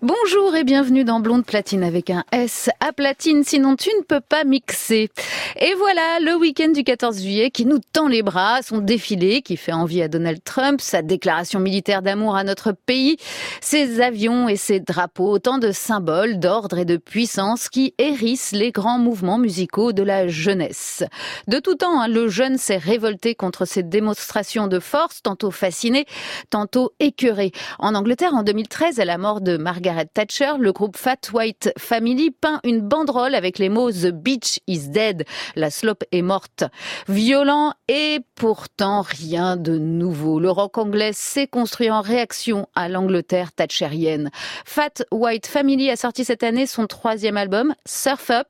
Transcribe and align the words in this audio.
Bonjour 0.00 0.54
et 0.54 0.62
bienvenue 0.62 1.02
dans 1.02 1.18
Blonde 1.18 1.44
Platine 1.44 1.82
avec 1.82 2.08
un 2.08 2.22
S 2.30 2.70
à 2.78 2.92
platine, 2.92 3.42
sinon 3.42 3.74
tu 3.74 3.90
ne 3.98 4.04
peux 4.04 4.20
pas 4.20 4.44
mixer. 4.44 5.10
Et 5.56 5.74
voilà 5.74 6.20
le 6.20 6.36
week-end 6.36 6.68
du 6.68 6.84
14 6.84 7.20
juillet 7.20 7.50
qui 7.50 7.66
nous 7.66 7.80
tend 7.92 8.06
les 8.06 8.22
bras, 8.22 8.62
son 8.62 8.78
défilé 8.78 9.42
qui 9.42 9.56
fait 9.56 9.72
envie 9.72 10.00
à 10.00 10.06
Donald 10.06 10.38
Trump, 10.44 10.80
sa 10.80 11.02
déclaration 11.02 11.58
militaire 11.58 12.02
d'amour 12.02 12.36
à 12.36 12.44
notre 12.44 12.70
pays, 12.70 13.16
ses 13.60 14.00
avions 14.00 14.48
et 14.48 14.54
ses 14.54 14.78
drapeaux, 14.78 15.32
autant 15.32 15.58
de 15.58 15.72
symboles 15.72 16.38
d'ordre 16.38 16.78
et 16.78 16.84
de 16.84 16.96
puissance 16.96 17.68
qui 17.68 17.92
hérissent 17.98 18.52
les 18.52 18.70
grands 18.70 19.00
mouvements 19.00 19.38
musicaux 19.38 19.92
de 19.92 20.04
la 20.04 20.28
jeunesse. 20.28 21.02
De 21.48 21.58
tout 21.58 21.74
temps, 21.74 22.00
hein, 22.00 22.06
le 22.06 22.28
jeune 22.28 22.56
s'est 22.56 22.76
révolté 22.76 23.34
contre 23.34 23.64
ces 23.64 23.82
démonstrations 23.82 24.68
de 24.68 24.78
force, 24.78 25.22
tantôt 25.22 25.50
fasciné, 25.50 26.06
tantôt 26.50 26.92
écœuré. 27.00 27.50
En 27.80 27.96
Angleterre, 27.96 28.34
en 28.34 28.44
2013, 28.44 29.00
à 29.00 29.04
la 29.04 29.18
mort 29.18 29.40
de 29.40 29.56
Margaret 29.56 29.87
Thatcher, 30.12 30.52
le 30.58 30.72
groupe 30.72 30.96
Fat 30.96 31.16
White 31.32 31.72
Family 31.78 32.30
peint 32.30 32.60
une 32.64 32.80
banderole 32.80 33.34
avec 33.34 33.58
les 33.58 33.68
mots 33.68 33.90
The 33.90 34.10
Beach 34.10 34.60
is 34.66 34.88
dead, 34.88 35.24
la 35.56 35.70
slope 35.70 36.04
est 36.12 36.22
morte. 36.22 36.64
Violent 37.08 37.72
et 37.88 38.20
pourtant 38.34 39.02
rien 39.02 39.56
de 39.56 39.78
nouveau. 39.78 40.40
Le 40.40 40.50
rock 40.50 40.78
anglais 40.78 41.12
s'est 41.12 41.46
construit 41.46 41.90
en 41.90 42.00
réaction 42.00 42.68
à 42.74 42.88
l'Angleterre 42.88 43.52
thatcherienne. 43.52 44.30
Fat 44.64 45.04
White 45.10 45.46
Family 45.46 45.90
a 45.90 45.96
sorti 45.96 46.24
cette 46.24 46.42
année 46.42 46.66
son 46.66 46.86
troisième 46.86 47.36
album, 47.36 47.74
Surf 47.86 48.30
Up, 48.30 48.48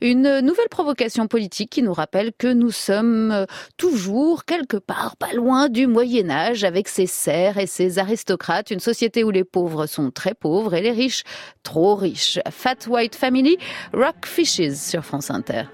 une 0.00 0.40
nouvelle 0.40 0.68
provocation 0.70 1.26
politique 1.26 1.70
qui 1.70 1.82
nous 1.82 1.92
rappelle 1.92 2.32
que 2.36 2.52
nous 2.52 2.70
sommes 2.70 3.30
euh, 3.30 3.46
toujours 3.76 4.44
quelque 4.44 4.76
part 4.76 5.16
pas 5.16 5.32
loin 5.32 5.68
du 5.68 5.86
Moyen 5.86 6.30
Âge 6.30 6.64
avec 6.64 6.88
ses 6.88 7.06
serfs 7.06 7.58
et 7.58 7.66
ses 7.66 7.98
aristocrates, 7.98 8.70
une 8.70 8.80
société 8.80 9.24
où 9.24 9.30
les 9.30 9.44
pauvres 9.44 9.86
sont 9.86 10.10
très 10.10 10.34
pauvres 10.34 10.63
et 10.72 10.80
les 10.80 10.92
riches 10.92 11.24
trop 11.62 11.94
riches. 11.96 12.38
Fat 12.50 12.86
White 12.86 13.16
Family, 13.16 13.58
Rock 13.92 14.24
Fishes 14.24 14.76
sur 14.76 15.04
France 15.04 15.30
Inter. 15.30 15.64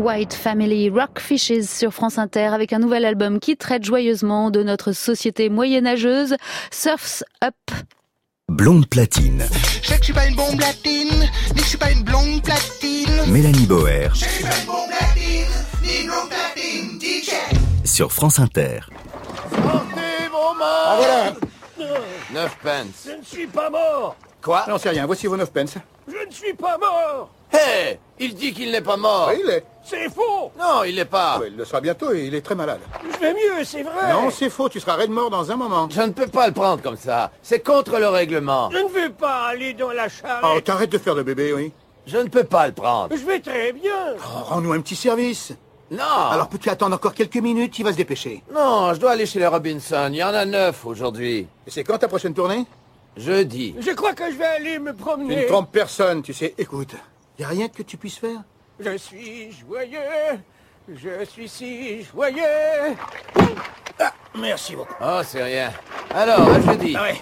White 0.00 0.32
Family 0.32 0.88
Rockfishes 0.88 1.68
sur 1.68 1.92
France 1.92 2.16
Inter 2.16 2.46
avec 2.54 2.72
un 2.72 2.78
nouvel 2.78 3.04
album 3.04 3.38
qui 3.38 3.58
traite 3.58 3.84
joyeusement 3.84 4.50
de 4.50 4.62
notre 4.62 4.92
société 4.92 5.50
moyenâgeuse, 5.50 6.36
Surfs 6.70 7.22
Up. 7.44 7.54
Blonde 8.48 8.88
platine. 8.88 9.44
Je 9.82 9.88
sais 9.88 9.94
que 9.96 10.00
je 10.00 10.04
suis 10.04 10.12
pas 10.14 10.26
une 10.26 10.36
bombe 10.36 10.56
platine, 10.56 11.10
ni 11.50 11.54
que 11.54 11.60
je 11.60 11.68
suis 11.68 11.76
pas 11.76 11.90
une 11.90 12.02
blonde 12.02 12.42
platine. 12.42 13.10
Mélanie 13.30 13.66
Boer. 13.66 14.08
Je 14.14 14.24
suis 14.24 14.42
pas 14.42 14.58
une 14.58 14.66
bombe 14.66 14.88
platine, 14.88 15.46
ni 15.82 16.00
une 16.00 16.06
blonde 16.06 16.28
platine. 16.30 16.98
DJ. 16.98 17.86
Sur 17.86 18.10
France 18.10 18.38
Inter. 18.38 18.80
Ah 20.62 20.96
voilà 20.96 21.34
9 22.32 22.58
pence. 22.62 23.06
Je 23.06 23.16
ne 23.18 23.22
suis 23.22 23.46
pas 23.46 23.68
mort 23.68 24.16
Quoi? 24.42 24.64
J'en 24.66 24.78
sais 24.78 24.88
rien, 24.90 25.04
voici 25.04 25.26
vos 25.26 25.36
9 25.36 25.52
pence. 25.52 25.74
Je 26.08 26.26
ne 26.26 26.32
suis 26.32 26.54
pas 26.54 26.78
mort 26.78 27.30
Hé 27.52 27.98
Il 28.18 28.34
dit 28.34 28.54
qu'il 28.54 28.70
n'est 28.70 28.80
pas 28.80 28.96
mort. 28.96 29.30
Oui, 29.30 29.42
il 29.44 29.50
est. 29.50 29.64
C'est 29.82 30.08
faux 30.10 30.52
Non, 30.58 30.84
il 30.84 30.94
n'est 30.96 31.04
pas. 31.04 31.38
Oui, 31.40 31.46
il 31.50 31.56
le 31.56 31.64
sera 31.64 31.80
bientôt 31.80 32.12
et 32.12 32.26
il 32.26 32.34
est 32.34 32.42
très 32.42 32.54
malade. 32.54 32.80
Je 33.12 33.18
vais 33.18 33.32
mieux, 33.32 33.64
c'est 33.64 33.82
vrai 33.82 34.12
Non, 34.12 34.30
c'est 34.30 34.50
faux, 34.50 34.68
tu 34.68 34.78
seras 34.80 34.94
raide 34.94 35.10
mort 35.10 35.30
dans 35.30 35.50
un 35.50 35.56
moment. 35.56 35.88
Je 35.90 36.00
ne 36.02 36.10
peux 36.12 36.26
pas 36.26 36.46
le 36.46 36.52
prendre 36.52 36.82
comme 36.82 36.96
ça. 36.96 37.30
C'est 37.42 37.60
contre 37.60 37.98
le 37.98 38.08
règlement. 38.08 38.70
Je 38.70 38.78
ne 38.78 38.88
veux 38.88 39.10
pas 39.12 39.46
aller 39.46 39.72
dans 39.74 39.90
la 39.90 40.06
Oh, 40.06 40.10
charrette 40.20 40.64
t'arrêtes 40.64 40.92
de 40.92 40.98
faire 40.98 41.14
le 41.14 41.22
bébé, 41.22 41.52
oui. 41.54 41.72
Je 42.06 42.18
ne 42.18 42.28
peux 42.28 42.44
pas 42.44 42.66
le 42.66 42.72
prendre. 42.72 43.14
Je 43.16 43.24
vais 43.24 43.40
très 43.40 43.72
bien 43.72 44.14
Oh, 44.18 44.44
Rends-nous 44.44 44.72
un 44.72 44.80
petit 44.80 44.96
service. 44.96 45.52
Non 45.90 46.04
Alors 46.04 46.48
peux-tu 46.48 46.68
attendre 46.70 46.94
encore 46.94 47.14
quelques 47.14 47.36
minutes? 47.36 47.78
Il 47.78 47.84
va 47.84 47.92
se 47.92 47.96
dépêcher. 47.96 48.44
Non, 48.54 48.94
je 48.94 49.00
dois 49.00 49.10
aller 49.12 49.26
chez 49.26 49.38
les 49.40 49.46
Robinson. 49.46 50.08
Il 50.12 50.16
y 50.16 50.22
en 50.24 50.28
a 50.34 50.44
neuf 50.44 50.86
aujourd'hui. 50.86 51.48
Et 51.66 51.70
c'est 51.70 51.82
quand 51.82 51.98
ta 51.98 52.06
prochaine 52.06 52.32
tournée? 52.34 52.64
Jeudi. 53.16 53.74
Je 53.80 53.90
crois 53.90 54.12
que 54.12 54.30
je 54.30 54.36
vais 54.36 54.44
aller 54.44 54.78
me 54.78 54.92
Tu 54.92 54.96
promener 54.98 55.36
ne 55.42 55.48
trompes 55.48 55.72
personne, 55.72 56.22
tu 56.22 56.32
sais. 56.32 56.54
Écoute, 56.58 56.94
y 57.40 57.44
a 57.44 57.48
rien 57.48 57.68
que 57.68 57.82
tu 57.82 57.96
puisses 57.96 58.18
faire? 58.18 58.40
Je 58.82 58.96
suis 58.96 59.52
joyeux 59.52 59.98
Je 60.88 61.24
suis 61.26 61.48
si 61.48 62.02
joyeux 62.04 62.96
Ah, 63.98 64.12
merci 64.38 64.74
beaucoup. 64.74 64.94
Oh, 65.02 65.20
c'est 65.22 65.42
rien. 65.42 65.70
Alors, 66.14 66.48
à 66.50 66.60
jeudi. 66.60 66.94
Ah 66.98 67.02
ouais. 67.02 67.20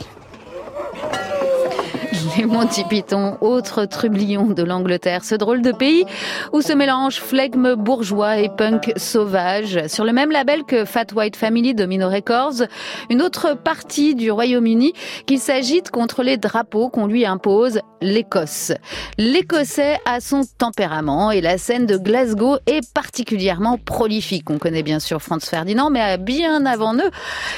Les 2.37 2.47
Monty 2.47 2.85
Python, 2.85 3.37
autre 3.41 3.85
trublion 3.85 4.47
de 4.47 4.63
l'Angleterre, 4.63 5.25
ce 5.25 5.35
drôle 5.35 5.63
de 5.63 5.73
pays 5.73 6.05
où 6.53 6.63
se 6.63 6.73
mélange 6.73 7.17
flegme 7.17 7.75
bourgeois 7.75 8.39
et 8.39 8.49
punk 8.49 8.93
sauvage. 8.97 9.87
Sur 9.89 10.05
le 10.05 10.13
même 10.13 10.31
label 10.31 10.65
que 10.65 10.85
Fat 10.85 11.07
White 11.15 11.37
Family 11.37 11.75
Domino 11.75 12.09
Records, 12.09 12.67
une 13.11 13.23
autre 13.23 13.55
partie 13.57 14.15
du 14.15 14.31
Royaume-Uni 14.31 14.93
qui 15.27 15.39
s'agite 15.39 15.91
contre 15.91 16.23
les 16.23 16.37
drapeaux 16.37 16.89
qu'on 16.89 17.07
lui 17.07 17.25
impose, 17.25 17.81
l'Écosse. 18.01 18.73
L'Écossais 19.19 19.99
a 20.05 20.21
son 20.21 20.43
tempérament 20.59 21.31
et 21.31 21.41
la 21.41 21.59
scène 21.59 21.87
de 21.87 21.97
Glasgow 21.97 22.59
est 22.67 22.93
particulièrement 22.93 23.77
prolifique. 23.79 24.51
On 24.51 24.59
connaît 24.59 24.83
bien 24.83 25.01
sûr 25.01 25.21
Franz 25.21 25.47
Ferdinand, 25.47 25.91
mais 25.91 26.17
bien 26.19 26.65
avant 26.67 26.95
eux, 26.95 27.11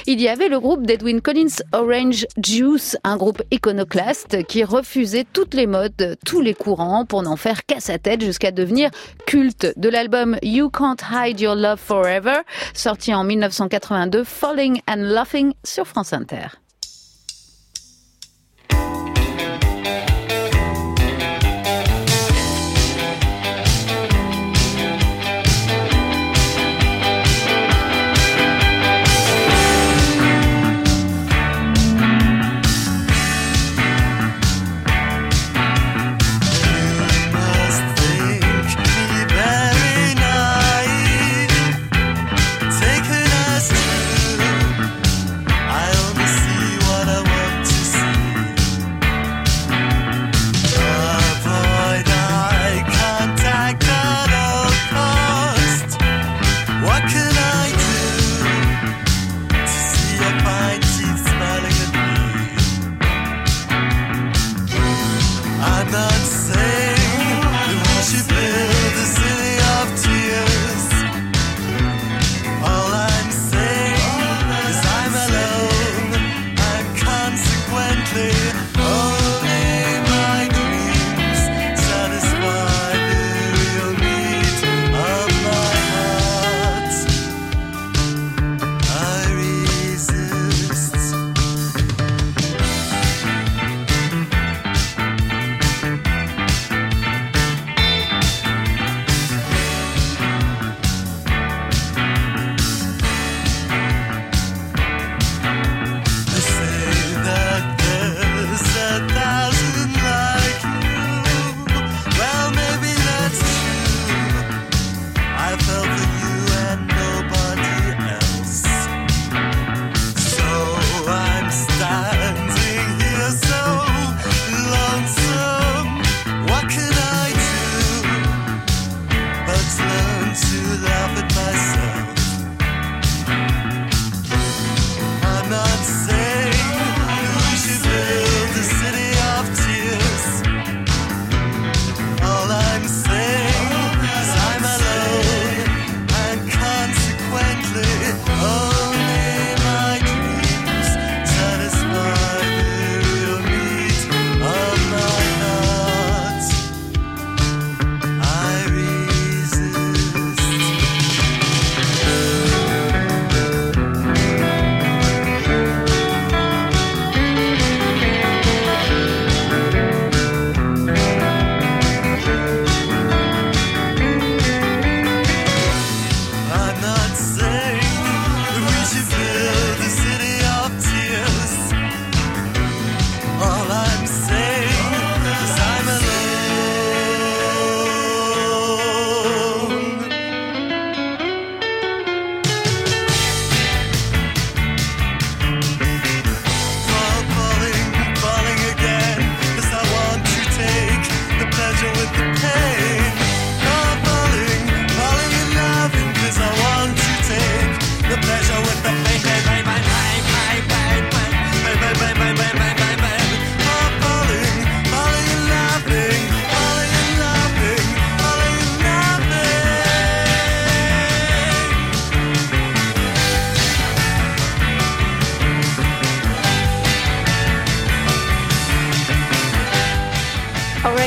il 0.06 0.20
y 0.20 0.28
avait 0.28 0.48
le 0.48 0.58
groupe 0.58 0.86
d'Edwin 0.86 1.20
Collins 1.20 1.62
Orange 1.72 2.26
Juice, 2.42 2.96
un 3.04 3.16
groupe 3.16 3.42
iconoclaste 3.50 4.46
qui 4.50 4.64
refusait 4.64 5.24
toutes 5.32 5.54
les 5.54 5.68
modes, 5.68 6.18
tous 6.26 6.40
les 6.40 6.54
courants 6.54 7.06
pour 7.06 7.22
n'en 7.22 7.36
faire 7.36 7.64
qu'à 7.66 7.78
sa 7.78 8.00
tête 8.00 8.20
jusqu'à 8.20 8.50
devenir 8.50 8.90
culte. 9.24 9.72
De 9.76 9.88
l'album 9.88 10.36
You 10.42 10.70
Can't 10.70 10.96
Hide 11.08 11.38
Your 11.38 11.54
Love 11.54 11.78
Forever, 11.78 12.38
sorti 12.74 13.14
en 13.14 13.22
1982, 13.22 14.24
Falling 14.24 14.80
and 14.88 15.02
Laughing 15.02 15.52
sur 15.62 15.86
France 15.86 16.12
Inter. 16.12 16.59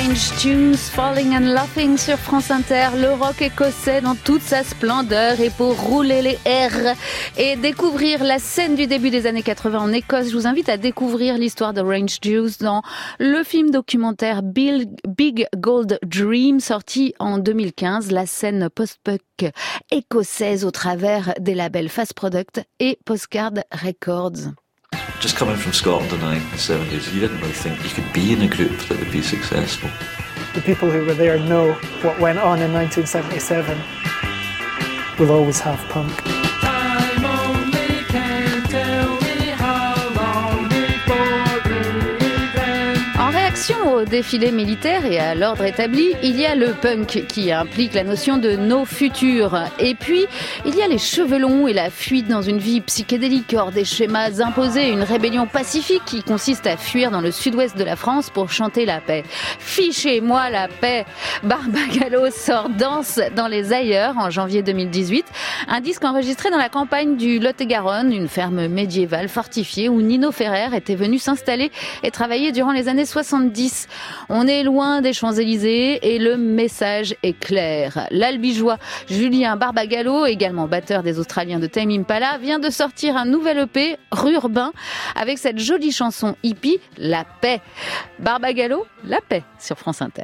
Range 0.04 0.40
Juice, 0.40 0.90
Falling 0.90 1.34
and 1.34 1.54
Laughing 1.54 1.98
sur 1.98 2.18
France 2.18 2.52
Inter, 2.52 2.90
le 2.98 3.14
rock 3.14 3.42
écossais 3.42 4.02
dans 4.02 4.16
toute 4.16 4.42
sa 4.42 4.64
splendeur 4.64 5.40
et 5.40 5.50
pour 5.50 5.80
rouler 5.80 6.22
les 6.22 6.36
R 6.46 6.96
et 7.38 7.56
découvrir 7.56 8.24
la 8.24 8.38
scène 8.38 8.76
du 8.76 8.86
début 8.86 9.12
des 9.12 9.28
années 9.28 9.44
80 9.44 9.80
en 9.80 9.94
Écosse, 9.94 10.30
je 10.30 10.36
vous 10.36 10.46
invite 10.46 10.68
à 10.68 10.76
découvrir 10.76 11.38
l'histoire 11.38 11.74
de 11.74 11.80
Range 11.80 12.18
Juice 12.22 12.58
dans 12.58 12.82
le 13.20 13.44
film 13.44 13.72
documentaire 13.72 14.42
Big 14.44 15.48
Gold 15.56 16.00
Dream 16.06 16.60
sorti 16.60 17.14
en 17.20 17.38
2015, 17.38 18.12
la 18.12 18.26
scène 18.26 18.70
post-punk 18.70 19.54
écossaise 19.90 20.66
au 20.66 20.72
travers 20.72 21.34
des 21.40 21.56
labels 21.56 21.90
Fast 21.90 22.14
Product 22.14 22.62
et 22.82 23.00
Postcard 23.06 23.54
Records. 23.72 24.52
Just 25.24 25.38
coming 25.38 25.56
from 25.56 25.72
Scotland 25.72 26.12
in 26.12 26.20
the 26.20 26.26
1970s, 26.26 27.14
you 27.14 27.22
didn't 27.22 27.40
really 27.40 27.54
think 27.54 27.82
you 27.82 27.90
could 27.92 28.12
be 28.12 28.34
in 28.34 28.42
a 28.42 28.48
group 28.50 28.78
that 28.90 29.00
would 29.00 29.10
be 29.10 29.22
successful. 29.22 29.90
The 30.54 30.62
people 30.62 30.92
who 30.92 31.06
were 31.06 31.14
there 31.14 31.40
know 31.40 31.72
what 32.02 32.20
went 32.20 32.40
on 32.40 32.62
in 32.62 32.74
1977. 32.74 33.82
We'll 35.18 35.32
always 35.32 35.62
have 35.62 35.80
punk. 35.88 36.12
Au 43.86 44.06
défilé 44.06 44.52
militaire 44.52 45.06
et 45.06 45.20
à 45.20 45.36
l'ordre 45.36 45.66
établi, 45.66 46.14
il 46.24 46.40
y 46.40 46.46
a 46.46 46.56
le 46.56 46.74
punk 46.74 47.26
qui 47.28 47.52
implique 47.52 47.94
la 47.94 48.06
notion 48.06 48.38
de 48.38 48.56
nos 48.56 48.86
futurs. 48.86 49.58
Et 49.78 49.94
puis, 49.94 50.26
il 50.66 50.74
y 50.76 50.82
a 50.82 50.88
les 50.88 50.98
cheveux 50.98 51.38
longs 51.38 51.68
et 51.68 51.74
la 51.74 51.90
fuite 51.90 52.28
dans 52.30 52.42
une 52.42 52.60
vie 52.60 52.80
psychédélique 52.80 53.54
hors 53.58 53.72
des 53.72 53.84
schémas 53.84 54.42
imposés, 54.42 54.90
une 54.90 55.04
rébellion 55.04 55.48
pacifique 55.48 56.04
qui 56.06 56.24
consiste 56.24 56.66
à 56.66 56.78
fuir 56.78 57.12
dans 57.12 57.20
le 57.20 57.32
sud-ouest 57.32 57.78
de 57.78 57.84
la 57.84 57.98
France 57.98 58.30
pour 58.30 58.52
chanter 58.52 58.86
la 58.86 59.02
paix. 59.02 59.24
Fichez-moi 59.60 60.50
la 60.50 60.70
paix 60.70 61.06
Barbagallo 61.44 62.32
sort 62.32 62.70
Danse 62.70 63.20
dans 63.36 63.48
les 63.48 63.74
ailleurs 63.74 64.18
en 64.18 64.30
janvier 64.30 64.64
2018, 64.64 65.26
un 65.68 65.82
disque 65.82 66.06
enregistré 66.06 66.50
dans 66.52 66.58
la 66.58 66.70
campagne 66.70 67.18
du 67.18 67.40
Lot-et-Garonne, 67.40 68.14
une 68.14 68.30
ferme 68.30 68.68
médiévale 68.68 69.28
fortifiée 69.28 69.90
où 69.90 70.02
Nino 70.02 70.32
Ferrer 70.32 70.76
était 70.76 70.96
venu 70.96 71.18
s'installer 71.18 71.70
et 72.04 72.12
travailler 72.12 72.54
durant 72.54 72.72
les 72.72 72.88
années 72.88 73.06
70. 73.06 73.73
On 74.30 74.48
est 74.48 74.64
loin 74.64 75.02
des 75.02 75.14
Champs-Élysées 75.14 76.14
et 76.14 76.20
le 76.20 76.38
message 76.38 77.16
est 77.24 77.38
clair. 77.38 78.08
L'albigeois 78.12 78.78
Julien 79.10 79.56
Barbagallo, 79.56 80.26
également 80.26 80.68
batteur 80.68 81.04
des 81.04 81.20
Australiens 81.20 81.60
de 81.60 81.68
Tame 81.68 81.92
Impala, 81.92 82.38
vient 82.38 82.60
de 82.60 82.70
sortir 82.70 83.18
un 83.18 83.26
nouvel 83.26 83.60
EP, 83.60 83.98
Rurbain, 84.12 84.72
avec 85.16 85.38
cette 85.38 85.60
jolie 85.60 85.92
chanson 85.92 86.36
hippie, 86.44 86.80
La 86.98 87.26
paix. 87.42 87.62
Barbagallo, 88.20 88.86
La 89.06 89.20
paix 89.22 89.44
sur 89.60 89.78
France 89.78 90.02
Inter. 90.02 90.24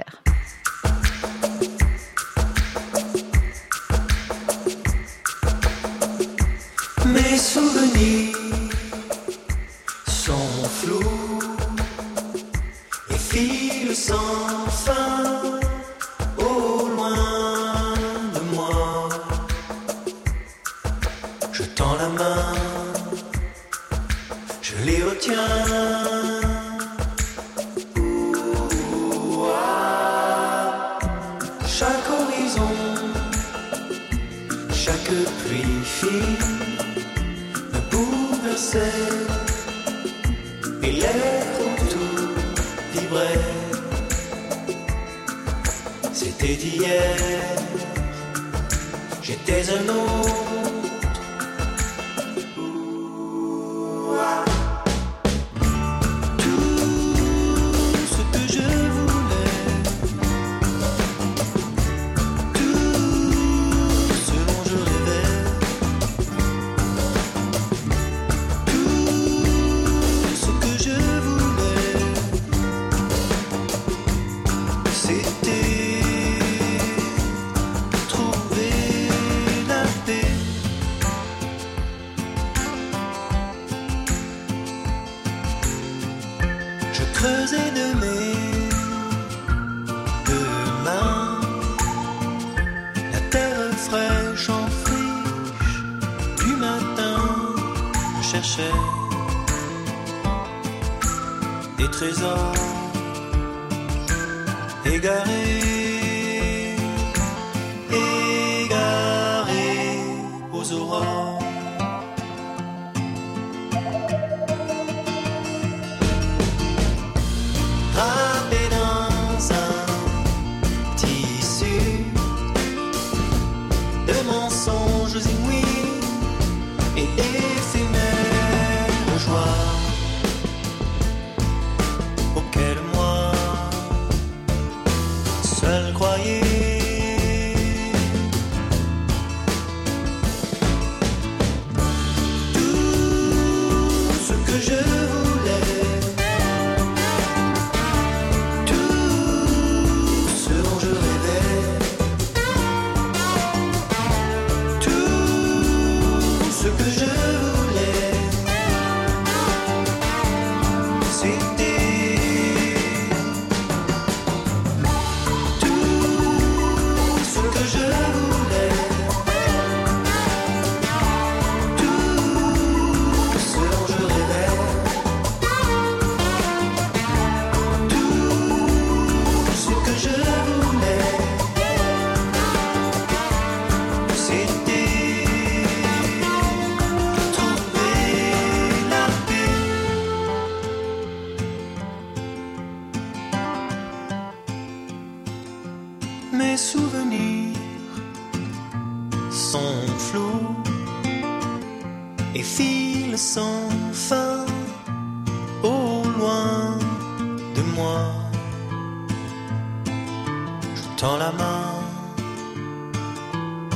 Tends 211.00 211.18
la 211.18 211.32
main, 211.32 211.80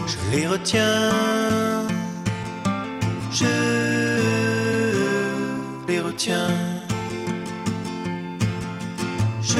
je 0.05 0.17
les 0.35 0.45
retiens, 0.45 1.87
je 3.31 3.45
les 5.87 6.01
retiens, 6.01 6.49
je 9.41 9.55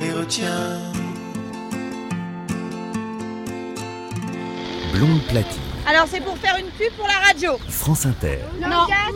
les 0.00 0.12
retiens. 0.12 0.80
Blonde 4.92 5.22
platine. 5.28 5.62
Alors 5.88 6.06
c'est 6.10 6.20
pour 6.20 6.36
faire 6.36 6.58
une 6.58 6.66
pub 6.66 6.92
pour 6.94 7.08
la 7.08 7.26
radio. 7.26 7.56
France 7.70 8.04
Inter. 8.04 8.40
Non, 8.60 8.68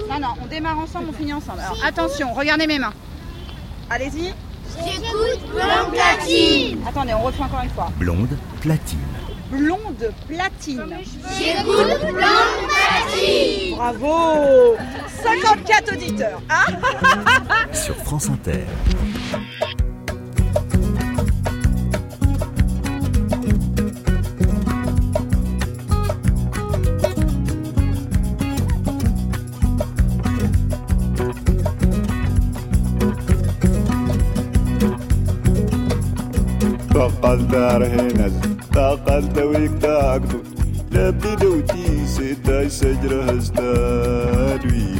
non, 0.09 0.19
non, 0.19 0.29
on 0.43 0.47
démarre 0.47 0.79
ensemble, 0.79 1.11
on 1.11 1.13
finit 1.13 1.35
ensemble. 1.35 1.61
Alors 1.61 1.77
attention, 1.85 2.33
regardez 2.33 2.67
mes 2.67 2.79
mains. 2.79 2.95
Allez-y. 3.91 4.33
J'écoute 5.11 5.51
Blonde 5.51 5.93
Platine. 5.93 6.79
Attendez, 6.87 7.15
on 7.15 7.23
refait 7.23 7.43
encore 7.43 7.63
une 7.63 7.71
fois. 7.71 7.89
Blonde 7.99 8.37
platine. 8.61 8.99
Blonde 9.51 10.13
platine. 10.29 10.97
J'écoute 11.39 12.01
Blonde 12.13 12.69
Platine. 12.69 13.77
Bravo 13.77 14.77
54 15.23 15.93
auditeurs. 15.95 16.41
Ah 16.49 16.67
Sur 17.73 17.97
France 17.97 18.29
Inter. 18.29 18.65
قدر 37.31 37.87
هنا. 37.87 38.31
تقد 38.75 39.39
ويك 39.39 39.71
تاكدو 39.83 40.39
لابد 40.91 41.39
دوتي 41.41 42.07
ستاي 42.07 42.69
سجر 42.69 43.25
هستادوي 43.31 44.91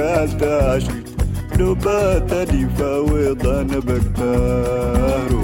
كالتاشي 0.00 0.92
دوبة 1.58 2.18
تدي 2.18 2.66
فوضى 2.78 3.62
نبكتارو 3.62 5.42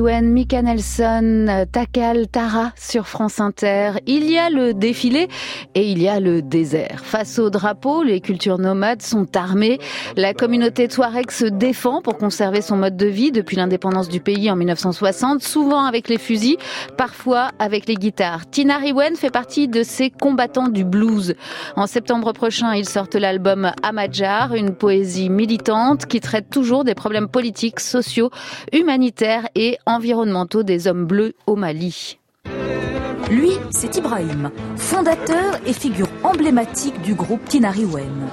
Mika 0.00 0.62
Nelson, 0.62 1.66
Takal, 1.70 2.26
Tara 2.28 2.72
sur 2.74 3.06
France 3.06 3.38
Inter. 3.38 3.92
Il 4.06 4.30
y 4.30 4.38
a 4.38 4.48
le 4.48 4.72
défilé 4.72 5.28
et 5.74 5.90
il 5.90 6.02
y 6.02 6.08
a 6.08 6.20
le 6.20 6.42
désert. 6.42 7.02
Face 7.04 7.38
au 7.38 7.50
drapeau, 7.50 8.02
les 8.02 8.20
cultures 8.20 8.58
nomades 8.58 9.02
sont 9.02 9.36
armées. 9.36 9.78
La 10.16 10.34
communauté 10.34 10.88
Touareg 10.88 11.30
se 11.30 11.44
défend 11.44 12.02
pour 12.02 12.18
conserver 12.18 12.60
son 12.60 12.76
mode 12.76 12.96
de 12.96 13.06
vie 13.06 13.32
depuis 13.32 13.56
l'indépendance 13.56 14.08
du 14.08 14.20
pays 14.20 14.50
en 14.50 14.56
1960, 14.56 15.42
souvent 15.42 15.84
avec 15.84 16.08
les 16.08 16.18
fusils, 16.18 16.56
parfois 16.96 17.50
avec 17.58 17.86
les 17.86 17.94
guitares. 17.94 18.48
Tina 18.50 18.78
Riwen 18.78 19.16
fait 19.16 19.30
partie 19.30 19.68
de 19.68 19.82
ces 19.82 20.10
combattants 20.10 20.68
du 20.68 20.84
blues. 20.84 21.34
En 21.76 21.86
septembre 21.86 22.32
prochain, 22.32 22.74
ils 22.74 22.88
sortent 22.88 23.14
l'album 23.16 23.72
Amadjar, 23.82 24.54
une 24.54 24.74
poésie 24.74 25.30
militante 25.30 26.06
qui 26.06 26.20
traite 26.20 26.50
toujours 26.50 26.84
des 26.84 26.94
problèmes 26.94 27.28
politiques, 27.28 27.80
sociaux, 27.80 28.30
humanitaires 28.72 29.48
et 29.54 29.78
environnementaux 29.86 30.62
des 30.62 30.86
hommes 30.86 31.06
bleus 31.06 31.34
au 31.46 31.56
Mali. 31.56 32.19
Lui, 33.28 33.52
c'est 33.70 33.96
Ibrahim, 33.96 34.50
fondateur 34.76 35.58
et 35.66 35.72
figure 35.72 36.08
emblématique 36.22 37.00
du 37.02 37.14
groupe 37.14 37.44
Tinariwen. 37.44 38.28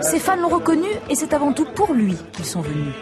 Ses 0.00 0.18
fans 0.18 0.36
l'ont 0.36 0.48
reconnu 0.48 0.88
et 1.08 1.14
c'est 1.14 1.32
avant 1.32 1.52
tout 1.52 1.66
pour 1.74 1.94
lui 1.94 2.16
qu'ils 2.32 2.44
sont 2.44 2.60
venus. 2.60 2.94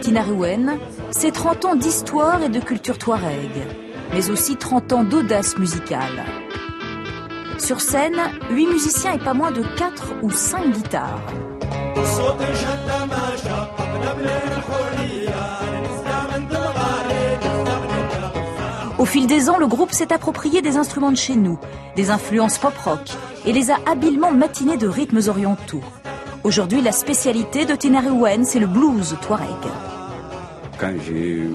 Tinariwen, 0.00 0.78
c'est 1.10 1.32
30 1.32 1.64
ans 1.64 1.74
d'histoire 1.76 2.42
et 2.42 2.48
de 2.48 2.60
culture 2.60 2.98
touareg, 2.98 3.50
mais 4.12 4.30
aussi 4.30 4.56
30 4.56 4.92
ans 4.92 5.04
d'audace 5.04 5.58
musicale. 5.58 6.24
Sur 7.58 7.80
scène, 7.80 8.20
8 8.50 8.66
musiciens 8.66 9.14
et 9.14 9.18
pas 9.18 9.34
moins 9.34 9.50
de 9.50 9.62
4 9.76 10.14
ou 10.22 10.30
5 10.30 10.70
guitares. 10.70 11.20
Fil 19.26 19.36
des 19.36 19.48
ans, 19.48 19.58
le 19.58 19.66
groupe 19.66 19.92
s'est 19.92 20.12
approprié 20.12 20.62
des 20.62 20.76
instruments 20.76 21.10
de 21.10 21.16
chez 21.16 21.36
nous, 21.36 21.58
des 21.96 22.10
influences 22.10 22.58
pop-rock, 22.58 23.10
et 23.44 23.52
les 23.52 23.70
a 23.70 23.78
habilement 23.86 24.32
matinés 24.32 24.76
de 24.76 24.86
rythmes 24.86 25.20
orientaux. 25.28 25.82
Aujourd'hui, 26.44 26.80
la 26.80 26.92
spécialité 26.92 27.64
de 27.64 27.74
Tinariwen, 27.74 28.44
c'est 28.44 28.60
le 28.60 28.66
blues 28.66 29.16
touareg. 29.22 29.48
Quand 30.78 30.94
j'ai 31.06 31.48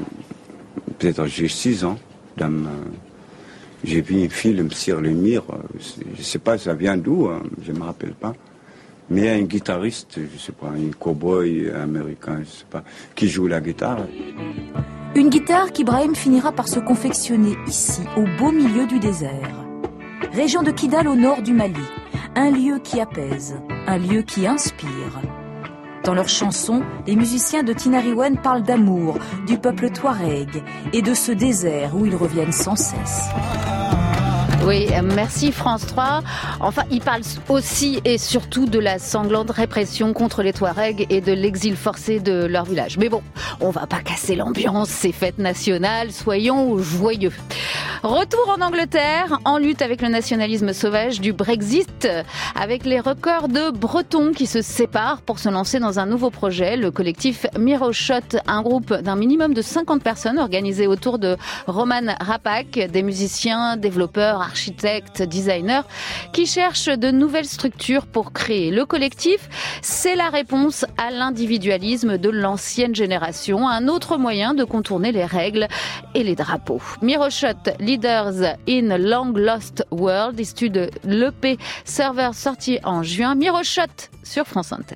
peut-être 0.98 1.26
j'ai 1.28 1.48
6 1.48 1.86
ans, 1.86 1.98
j'ai 3.84 4.02
vu 4.02 4.26
un 4.26 4.30
film 4.30 4.72
sur 4.72 5.00
le 5.00 5.12
mur. 5.12 5.46
Je 6.18 6.24
sais 6.24 6.40
pas, 6.40 6.58
ça 6.58 6.74
vient 6.74 6.98
d'où, 6.98 7.28
hein, 7.28 7.42
je 7.64 7.72
me 7.72 7.84
rappelle 7.84 8.14
pas. 8.14 8.34
Mais 9.10 9.22
y 9.22 9.30
a 9.30 9.34
un 9.34 9.42
guitariste, 9.42 10.18
je 10.18 10.40
sais 10.40 10.54
pas, 10.54 10.68
un 10.68 10.92
cowboy 10.98 11.70
américain, 11.70 12.40
je 12.44 12.50
sais 12.50 12.66
pas, 12.70 12.84
qui 13.16 13.28
joue 13.28 13.48
la 13.48 13.60
guitare. 13.60 14.00
Une 15.14 15.30
guitare 15.30 15.74
qu'Ibrahim 15.74 16.16
finira 16.16 16.54
par 16.54 16.70
se 16.70 16.80
confectionner 16.80 17.58
ici, 17.68 18.02
au 18.16 18.24
beau 18.40 18.54
milieu 18.54 18.88
du 18.88 18.98
désert. 18.98 19.66
Région 20.32 20.64
de 20.64 20.72
Kidal 20.72 21.10
au 21.10 21.16
nord 21.16 21.42
du 21.42 21.52
Mali. 21.52 21.84
Un 22.36 22.50
lieu 22.50 22.80
qui 22.80 23.02
apaise, 23.02 23.60
un 23.88 23.98
lieu 23.98 24.22
qui 24.22 24.48
inspire. 24.48 25.22
Dans 26.06 26.14
leurs 26.14 26.30
chansons, 26.30 26.82
les 27.08 27.18
musiciens 27.18 27.64
de 27.64 27.74
Tinariwen 27.74 28.38
parlent 28.38 28.64
d'amour, 28.64 29.18
du 29.46 29.58
peuple 29.58 29.90
touareg 29.92 30.64
et 30.94 31.02
de 31.02 31.14
ce 31.14 31.34
désert 31.34 31.94
où 31.94 32.06
ils 32.06 32.16
reviennent 32.16 32.54
sans 32.54 32.78
cesse. 32.78 33.28
Oui, 34.66 34.88
merci 35.04 35.52
France 35.52 35.88
3. 35.88 36.22
Enfin, 36.60 36.84
il 36.92 37.02
parle 37.02 37.22
aussi 37.50 38.00
et 38.06 38.18
surtout 38.18 38.68
de 38.68 38.78
la 38.78 39.00
sanglante 39.00 39.50
répression 39.50 40.14
contre 40.14 40.44
les 40.44 40.54
Touaregs 40.54 41.08
et 41.10 41.20
de 41.20 41.34
l'exil 41.34 41.76
forcé 41.76 42.20
de 42.20 42.46
leur 42.46 42.66
village. 42.66 42.98
Mais 42.98 43.10
bon, 43.10 43.24
on 43.60 43.72
va 43.72 43.88
pas 43.88 44.02
casser 44.02 44.36
l'ambiance, 44.36 44.90
c'est 44.90 45.12
fête 45.12 45.40
nationale, 45.40 46.12
soyons 46.12 46.78
joyeux. 46.78 47.34
Retour 48.04 48.56
en 48.58 48.62
Angleterre, 48.62 49.40
en 49.46 49.60
lutte 49.60 49.84
avec 49.84 50.02
le 50.02 50.08
nationalisme 50.08 50.74
sauvage 50.74 51.22
du 51.22 51.34
Brexit, 51.34 52.08
avec 52.60 52.84
les 52.84 53.00
records 53.00 53.48
de 53.48 53.70
Bretons 53.70 54.32
qui 54.32 54.48
se 54.48 54.64
séparent 54.64 55.22
pour 55.22 55.38
se 55.38 55.50
lancer 55.50 55.80
dans 55.80 56.00
un 56.00 56.08
nouveau 56.08 56.32
projet, 56.32 56.78
le 56.78 56.90
collectif 56.90 57.46
Miroshot, 57.60 58.40
un 58.48 58.64
groupe 58.64 58.92
d'un 58.92 59.16
minimum 59.16 59.54
de 59.54 59.62
50 59.62 60.02
personnes 60.02 60.40
organisé 60.40 60.88
autour 60.88 61.20
de 61.20 61.38
Roman 61.68 62.16
Rapak, 62.20 62.88
des 62.92 63.04
musiciens, 63.04 63.78
développeurs, 63.78 64.51
architectes, 64.52 65.22
designers, 65.22 65.84
qui 66.34 66.46
cherchent 66.46 66.90
de 66.90 67.10
nouvelles 67.10 67.46
structures 67.46 68.06
pour 68.06 68.34
créer. 68.34 68.70
Le 68.70 68.86
collectif, 68.86 69.50
c'est 69.82 70.16
la 70.16 70.30
réponse 70.30 70.86
à 70.98 71.10
l'individualisme 71.10 72.18
de 72.18 72.30
l'ancienne 72.30 72.94
génération, 72.94 73.68
un 73.68 73.88
autre 73.88 74.18
moyen 74.18 74.54
de 74.54 74.66
contourner 74.66 75.14
les 75.14 75.26
règles 75.26 75.68
et 76.16 76.24
les 76.24 76.36
drapeaux. 76.36 76.82
Miroshot, 77.02 77.64
Leaders 77.80 78.58
in 78.68 78.98
Long 78.98 79.32
Lost 79.34 79.86
World, 79.92 80.38
issu 80.40 80.70
de 80.70 80.90
l'EP 81.06 81.58
Server 81.86 82.32
sorti 82.34 82.80
en 82.84 83.04
juin. 83.04 83.36
Miroshot 83.36 84.10
sur 84.24 84.46
France 84.46 84.74
Inter. 84.74 84.96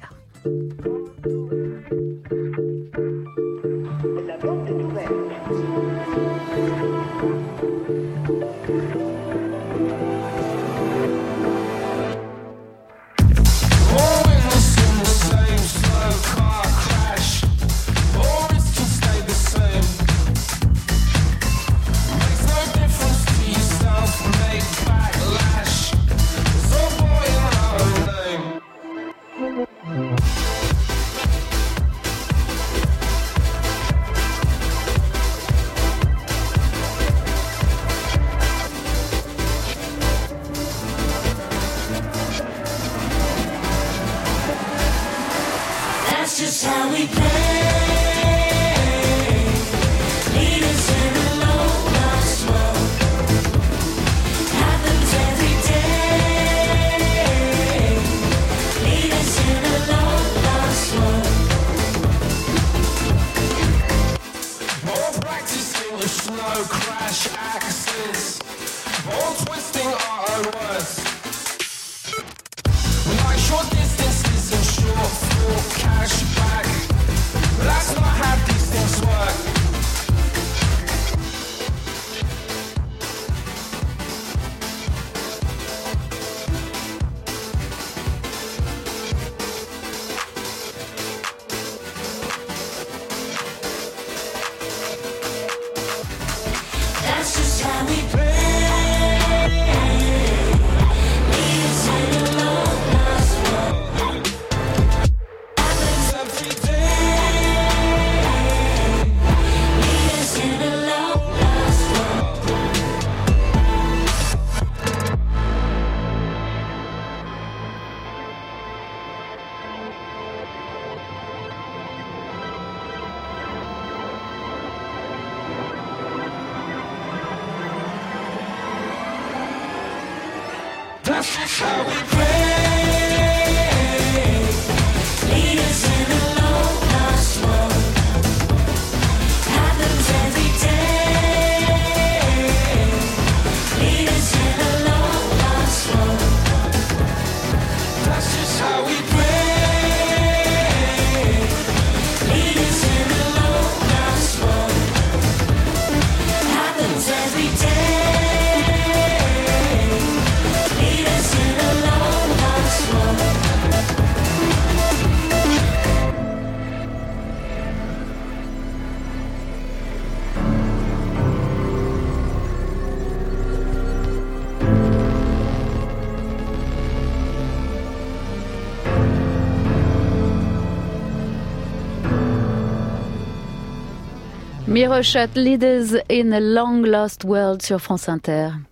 Miroshot 184.76 185.36
Leaders 185.36 185.96
in 186.10 186.34
a 186.34 186.42
Long 186.42 186.84
Lost 186.84 187.24
World 187.24 187.62
sur 187.62 187.80
France 187.80 188.10
Inter. 188.10 188.65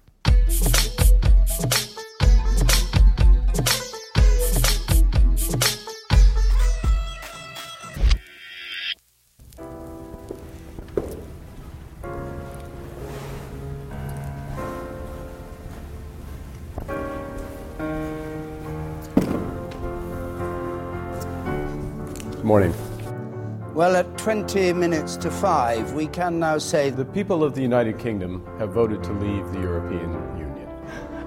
At 24.04 24.18
20 24.18 24.74
minutes 24.74 25.16
to 25.18 25.32
five, 25.32 25.94
we 25.94 26.08
can 26.08 26.39
now 26.39 26.58
say 26.58 26.89
The 26.89 27.06
people 27.06 27.44
of 27.44 27.56
the 27.56 27.62
United 27.62 27.98
Kingdom 28.00 28.46
have 28.60 28.72
voted 28.72 29.04
to 29.04 29.13
leave 29.13 29.50
the 29.54 29.60
European 29.60 30.12
Union. 30.38 30.68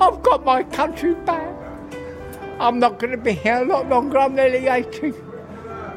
I've 0.01 0.23
got 0.23 0.45
my 0.45 0.62
country 0.62 1.15
back. 1.15 1.55
I'm 2.61 2.79
not 2.79 2.99
going 2.99 3.12
to 3.12 3.17
be 3.19 3.33
here 3.33 3.62
a 3.62 3.65
lot 3.65 3.89
longer. 3.89 4.19
I'm 4.19 4.35
nearly 4.35 4.67
80. 4.67 5.12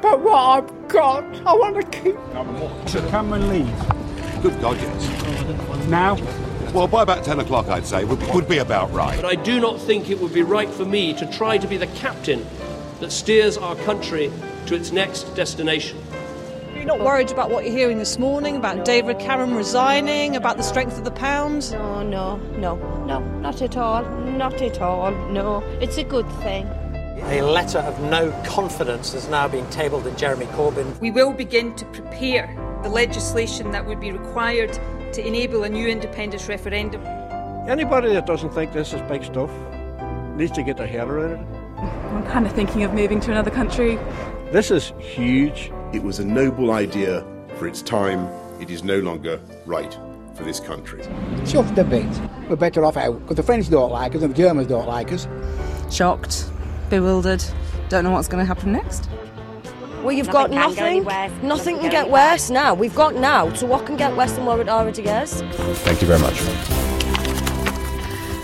But 0.01 0.21
what 0.21 0.35
I've 0.35 0.87
got, 0.87 1.23
I 1.45 1.53
want 1.53 1.75
to 1.75 1.99
keep. 2.01 2.15
To 2.15 3.07
come 3.09 3.33
and 3.33 3.49
leave. 3.49 4.41
Good 4.41 4.59
God, 4.61 4.77
yes. 4.77 5.87
Now? 5.87 6.15
Well, 6.73 6.87
by 6.87 7.03
about 7.03 7.25
10 7.25 7.39
o'clock, 7.39 7.67
I'd 7.67 7.85
say, 7.85 8.05
would, 8.05 8.21
would 8.33 8.47
be 8.47 8.59
about 8.59 8.91
right. 8.93 9.21
But 9.21 9.25
I 9.25 9.35
do 9.35 9.59
not 9.59 9.81
think 9.81 10.09
it 10.09 10.19
would 10.19 10.33
be 10.33 10.43
right 10.43 10.69
for 10.69 10.85
me 10.85 11.13
to 11.15 11.25
try 11.31 11.57
to 11.57 11.67
be 11.67 11.77
the 11.77 11.87
captain 11.87 12.45
that 12.99 13.11
steers 13.11 13.57
our 13.57 13.75
country 13.77 14.31
to 14.67 14.75
its 14.75 14.91
next 14.91 15.23
destination. 15.35 15.97
You're 16.89 16.97
not 16.97 17.05
worried 17.05 17.29
about 17.29 17.51
what 17.51 17.65
you're 17.65 17.77
hearing 17.77 17.99
this 17.99 18.17
morning 18.17 18.55
about 18.55 18.83
David 18.83 19.19
Cameron 19.19 19.53
resigning, 19.53 20.35
about 20.35 20.57
the 20.57 20.63
strength 20.63 20.97
of 20.97 21.03
the 21.03 21.11
pound? 21.11 21.71
No, 21.71 22.01
no, 22.01 22.37
no, 22.57 22.77
no, 23.05 23.19
not 23.41 23.61
at 23.61 23.77
all. 23.77 24.01
Not 24.01 24.59
at 24.59 24.81
all. 24.81 25.11
No, 25.29 25.59
it's 25.81 25.99
a 25.99 26.03
good 26.03 26.27
thing. 26.41 26.65
A 27.25 27.43
letter 27.43 27.77
of 27.77 28.01
no 28.09 28.31
confidence 28.43 29.13
has 29.13 29.29
now 29.29 29.47
been 29.47 29.69
tabled 29.69 30.07
in 30.07 30.17
Jeremy 30.17 30.47
Corbyn. 30.47 30.99
We 30.99 31.11
will 31.11 31.31
begin 31.31 31.75
to 31.75 31.85
prepare 31.85 32.47
the 32.81 32.89
legislation 32.89 33.69
that 33.69 33.85
would 33.85 33.99
be 33.99 34.11
required 34.11 34.73
to 35.13 35.23
enable 35.23 35.65
a 35.65 35.69
new 35.69 35.87
independence 35.87 36.47
referendum. 36.47 37.05
Anybody 37.69 38.13
that 38.13 38.25
doesn't 38.25 38.49
think 38.49 38.73
this 38.73 38.93
is 38.93 39.01
big 39.03 39.23
stuff 39.23 39.51
needs 40.35 40.53
to 40.53 40.63
get 40.63 40.77
their 40.77 40.87
head 40.87 41.07
around 41.07 41.33
it. 41.33 41.83
I'm 42.15 42.25
kind 42.31 42.47
of 42.47 42.53
thinking 42.53 42.81
of 42.81 42.95
moving 42.95 43.19
to 43.19 43.29
another 43.29 43.51
country. 43.51 43.97
This 44.51 44.71
is 44.71 44.91
huge. 44.97 45.71
It 45.91 46.03
was 46.03 46.19
a 46.19 46.25
noble 46.25 46.71
idea 46.71 47.25
for 47.57 47.67
its 47.67 47.81
time. 47.81 48.27
It 48.61 48.69
is 48.69 48.83
no 48.83 48.99
longer 48.99 49.39
right 49.65 49.97
for 50.35 50.43
this 50.43 50.59
country. 50.59 51.01
Chuffed 51.45 51.77
a 51.77 51.83
bit. 51.83 52.05
We're 52.47 52.55
better 52.55 52.85
off 52.85 52.95
out 52.95 53.19
because 53.21 53.37
the 53.37 53.43
French 53.43 53.69
don't 53.69 53.91
like 53.91 54.15
us 54.15 54.21
and 54.21 54.33
the 54.33 54.37
Germans 54.37 54.67
don't 54.67 54.87
like 54.87 55.11
us. 55.11 55.27
Shocked, 55.89 56.49
bewildered, 56.89 57.43
don't 57.89 58.03
know 58.03 58.11
what's 58.11 58.27
going 58.27 58.41
to 58.41 58.47
happen 58.47 58.71
next. 58.71 59.09
Well, 60.03 60.11
you've 60.11 60.29
got 60.29 60.51
Nothing 60.51 60.75
go 60.75 60.81
nothing. 60.81 60.83
any 60.85 61.01
worse. 61.01 61.31
Nothing 61.31 61.47
Nothing 61.47 61.75
can 61.75 61.81
can 61.81 61.91
get 61.91 62.05
go 62.05 62.11
worse 62.13 62.49
now. 62.49 62.73
We've 62.73 62.95
got 62.95 63.15
now. 63.15 63.51
So 63.53 63.65
what 63.65 63.85
can 63.85 63.97
get 63.97 64.15
worse 64.15 64.31
than 64.33 64.45
what 64.45 64.59
it 64.59 64.69
already 64.69 65.03
is? 65.03 65.41
Thank 65.41 66.01
you 66.01 66.07
very 66.07 66.19
much. 66.21 66.88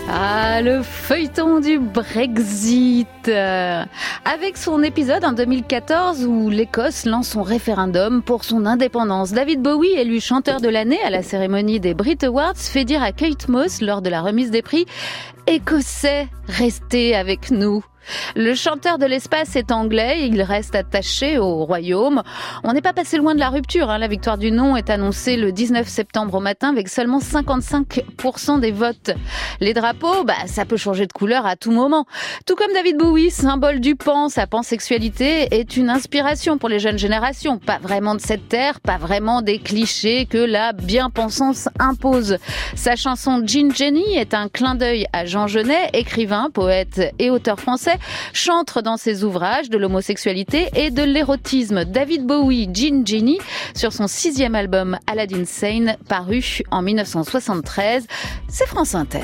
Ah, 0.08 0.62
le 0.62 0.82
feuilleton 0.82 1.58
du 1.58 1.80
Brexit. 1.80 3.08
Euh, 3.26 3.82
Avec 4.24 4.56
son 4.56 4.82
épisode 4.84 5.24
en 5.24 5.32
2014 5.32 6.24
où 6.26 6.48
l'Écosse 6.48 7.06
lance 7.06 7.30
son 7.30 7.42
référendum 7.42 8.22
pour 8.22 8.44
son 8.44 8.66
indépendance. 8.66 9.32
David 9.32 9.62
Bowie, 9.62 9.92
élu 9.96 10.20
chanteur 10.20 10.60
de 10.60 10.68
l'année 10.68 11.00
à 11.04 11.10
la 11.10 11.22
cérémonie 11.22 11.80
des 11.80 11.94
Brit 11.94 12.18
Awards, 12.22 12.56
fait 12.56 12.84
dire 12.84 13.02
à 13.02 13.10
Kate 13.10 13.48
Moss 13.48 13.80
lors 13.80 14.00
de 14.00 14.08
la 14.08 14.22
remise 14.22 14.52
des 14.52 14.62
prix 14.62 14.86
Écossais, 15.48 16.28
restez 16.46 17.16
avec 17.16 17.50
nous. 17.50 17.84
Le 18.34 18.54
chanteur 18.54 18.98
de 18.98 19.06
l'espace 19.06 19.56
est 19.56 19.72
anglais, 19.72 20.28
il 20.28 20.42
reste 20.42 20.74
attaché 20.74 21.38
au 21.38 21.64
royaume. 21.64 22.22
On 22.64 22.72
n'est 22.72 22.82
pas 22.82 22.92
passé 22.92 23.16
loin 23.16 23.34
de 23.34 23.40
la 23.40 23.48
rupture. 23.50 23.90
hein. 23.90 23.98
La 23.98 24.08
victoire 24.08 24.38
du 24.38 24.50
non 24.52 24.76
est 24.76 24.90
annoncée 24.90 25.36
le 25.36 25.52
19 25.52 25.86
septembre 25.88 26.34
au 26.34 26.40
matin 26.40 26.70
avec 26.70 26.88
seulement 26.88 27.18
55% 27.18 28.60
des 28.60 28.72
votes. 28.72 29.10
Les 29.60 29.74
drapeaux, 29.74 30.24
bah, 30.24 30.34
ça 30.46 30.64
peut 30.64 30.76
changer 30.76 31.06
de 31.06 31.12
couleur 31.12 31.46
à 31.46 31.56
tout 31.56 31.70
moment. 31.70 32.06
Tout 32.46 32.54
comme 32.56 32.72
David 32.72 32.96
Bowie, 32.98 33.30
symbole 33.30 33.80
du 33.80 33.96
pan, 33.96 34.28
sa 34.28 34.46
pansexualité 34.46 35.48
est 35.54 35.76
une 35.76 35.90
inspiration 35.90 36.58
pour 36.58 36.68
les 36.68 36.78
jeunes 36.78 36.98
générations. 36.98 37.58
Pas 37.58 37.78
vraiment 37.78 38.14
de 38.14 38.20
cette 38.20 38.48
terre, 38.48 38.80
pas 38.80 38.98
vraiment 38.98 39.42
des 39.42 39.58
clichés 39.58 40.26
que 40.26 40.38
la 40.38 40.72
bien-pensance 40.72 41.68
impose. 41.78 42.38
Sa 42.74 42.96
chanson 42.96 43.42
Jean 43.46 43.72
Jenny 43.74 44.16
est 44.16 44.34
un 44.34 44.48
clin 44.48 44.74
d'œil 44.74 45.06
à 45.12 45.24
Jean 45.24 45.46
Genet, 45.46 45.90
écrivain, 45.92 46.48
poète 46.52 47.00
et 47.18 47.30
auteur 47.30 47.58
français, 47.60 47.95
chantre 48.32 48.82
dans 48.82 48.96
ses 48.96 49.24
ouvrages 49.24 49.70
de 49.70 49.78
l'homosexualité 49.78 50.68
et 50.74 50.90
de 50.90 51.02
l'érotisme. 51.02 51.84
David 51.84 52.26
Bowie, 52.26 52.68
Jean 52.72 53.04
Jenny, 53.04 53.38
sur 53.74 53.92
son 53.92 54.06
sixième 54.06 54.54
album 54.54 54.98
Aladdin 55.06 55.44
Sane, 55.44 55.96
paru 56.08 56.62
en 56.70 56.82
1973. 56.82 58.06
C'est 58.48 58.66
France 58.66 58.94
Inter. 58.94 59.20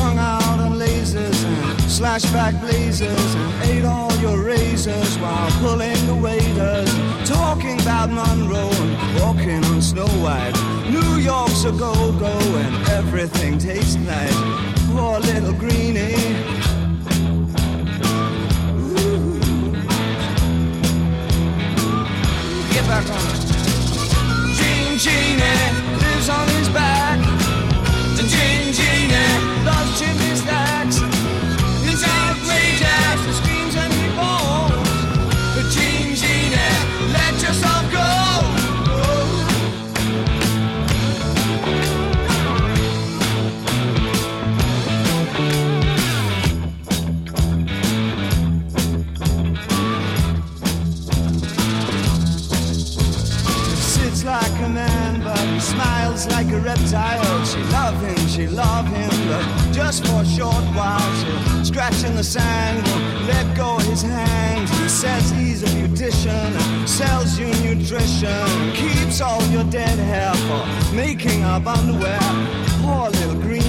Genie 0.00 0.39
slashback 2.00 2.58
blazers, 2.62 3.34
and 3.34 3.70
ate 3.70 3.84
all 3.84 4.10
your 4.22 4.42
razors 4.42 5.18
while 5.18 5.50
pulling 5.60 6.06
the 6.06 6.14
waiters, 6.14 6.90
talking 7.28 7.78
about 7.82 8.08
Monroe 8.08 8.70
and 8.72 9.20
walking 9.20 9.62
on 9.66 9.82
Snow 9.82 10.08
White. 10.24 10.54
New 10.88 11.16
York's 11.16 11.64
a 11.64 11.72
go-go 11.72 12.32
and 12.64 12.88
everything 12.88 13.58
tastes 13.58 13.96
nice. 13.96 14.34
Poor 14.88 15.20
little 15.20 15.52
greenie. 15.52 16.16
Get 22.72 22.84
back 22.88 23.06
on 23.12 23.24
it. 23.28 23.40
Gene 24.56 24.96
Genie 24.96 25.68
lives 26.00 26.28
on 26.30 26.48
his 26.48 26.68
back. 26.70 27.18
The 28.16 28.22
Gene 28.22 28.72
Genie 28.72 29.66
loves 29.66 30.00
chimney 30.00 30.34
stacks. 30.36 30.69
Like 56.28 56.50
a 56.50 56.60
reptile. 56.60 57.44
She 57.44 57.62
love 57.72 58.00
him, 58.00 58.28
she 58.28 58.46
love 58.46 58.86
him, 58.86 59.10
but 59.28 59.72
just 59.72 60.06
for 60.06 60.22
a 60.22 60.26
short 60.26 60.64
while. 60.76 61.00
She'll 61.20 61.64
scratch 61.64 62.04
in 62.04 62.16
the 62.16 62.24
sand, 62.24 62.84
let 63.26 63.56
go 63.56 63.78
his 63.78 64.02
hand. 64.02 64.68
He 64.68 64.88
says 64.88 65.30
he's 65.30 65.62
a 65.62 65.66
beautician, 65.66 66.88
sells 66.88 67.38
you 67.38 67.48
nutrition, 67.64 68.72
keeps 68.74 69.20
all 69.20 69.42
your 69.48 69.64
dead 69.64 69.98
hair 69.98 70.34
for 70.46 70.94
making 70.94 71.42
up 71.44 71.66
underwear. 71.66 72.20
Poor 72.82 73.10
little 73.10 73.40
greenie. 73.40 73.59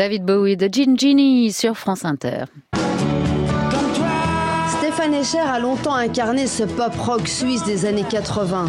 David 0.00 0.24
Bowie 0.24 0.56
de 0.56 0.66
Gin 0.66 0.98
Ginny 0.98 1.52
sur 1.52 1.76
France 1.76 2.06
Inter. 2.06 2.44
Stéphane 4.78 5.12
Escher 5.12 5.40
a 5.40 5.58
longtemps 5.58 5.94
incarné 5.94 6.46
ce 6.46 6.62
pop 6.62 6.94
rock 6.96 7.28
suisse 7.28 7.64
des 7.64 7.84
années 7.84 8.06
80. 8.08 8.64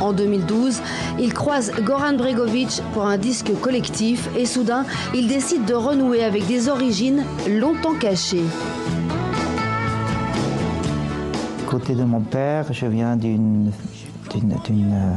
En 0.00 0.12
2012, 0.12 0.80
il 1.18 1.34
croise 1.34 1.72
Goran 1.80 2.12
Bregovic 2.12 2.80
pour 2.92 3.04
un 3.04 3.18
disque 3.18 3.50
collectif 3.60 4.28
et 4.38 4.46
soudain, 4.46 4.84
il 5.12 5.26
décide 5.26 5.64
de 5.64 5.74
renouer 5.74 6.22
avec 6.22 6.46
des 6.46 6.68
origines 6.68 7.24
longtemps 7.48 7.98
cachées. 7.98 8.44
Côté 11.66 11.96
de 11.96 12.04
mon 12.04 12.20
père, 12.20 12.72
je 12.72 12.86
viens 12.86 13.16
d'une 13.16 13.72
euh, 14.36 15.14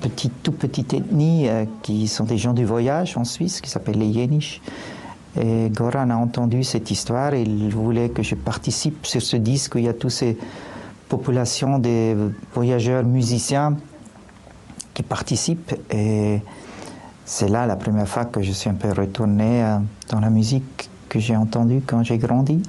petite, 0.00 0.42
toute 0.42 0.56
petite 0.56 0.94
ethnie 0.94 1.50
euh, 1.50 1.66
qui 1.82 2.08
sont 2.08 2.24
des 2.24 2.38
gens 2.38 2.54
du 2.54 2.64
voyage 2.64 3.18
en 3.18 3.24
Suisse, 3.24 3.60
qui 3.60 3.68
s'appellent 3.68 3.98
les 3.98 4.06
Yenish. 4.06 4.62
Et 5.40 5.70
Goran 5.70 6.10
a 6.10 6.16
entendu 6.16 6.62
cette 6.62 6.90
histoire 6.90 7.34
il 7.34 7.70
voulait 7.70 8.10
que 8.10 8.22
je 8.22 8.34
participe 8.34 9.06
sur 9.06 9.22
ce 9.22 9.36
disque 9.36 9.74
où 9.74 9.78
il 9.78 9.84
y 9.84 9.88
a 9.88 9.94
toutes 9.94 10.10
ces 10.10 10.36
populations 11.08 11.78
des 11.78 12.16
voyageurs 12.54 13.04
musiciens 13.04 13.76
qui 14.92 15.02
participent. 15.02 15.74
Et 15.90 16.40
c'est 17.24 17.48
là 17.48 17.66
la 17.66 17.76
première 17.76 18.08
fois 18.08 18.26
que 18.26 18.42
je 18.42 18.52
suis 18.52 18.68
un 18.68 18.74
peu 18.74 18.92
retourné 18.92 19.62
euh, 19.62 19.78
dans 20.10 20.20
la 20.20 20.30
musique 20.30 20.90
que 21.08 21.18
j'ai 21.18 21.36
entendue 21.36 21.82
quand 21.86 22.02
j'ai 22.02 22.18
grandi. 22.18 22.62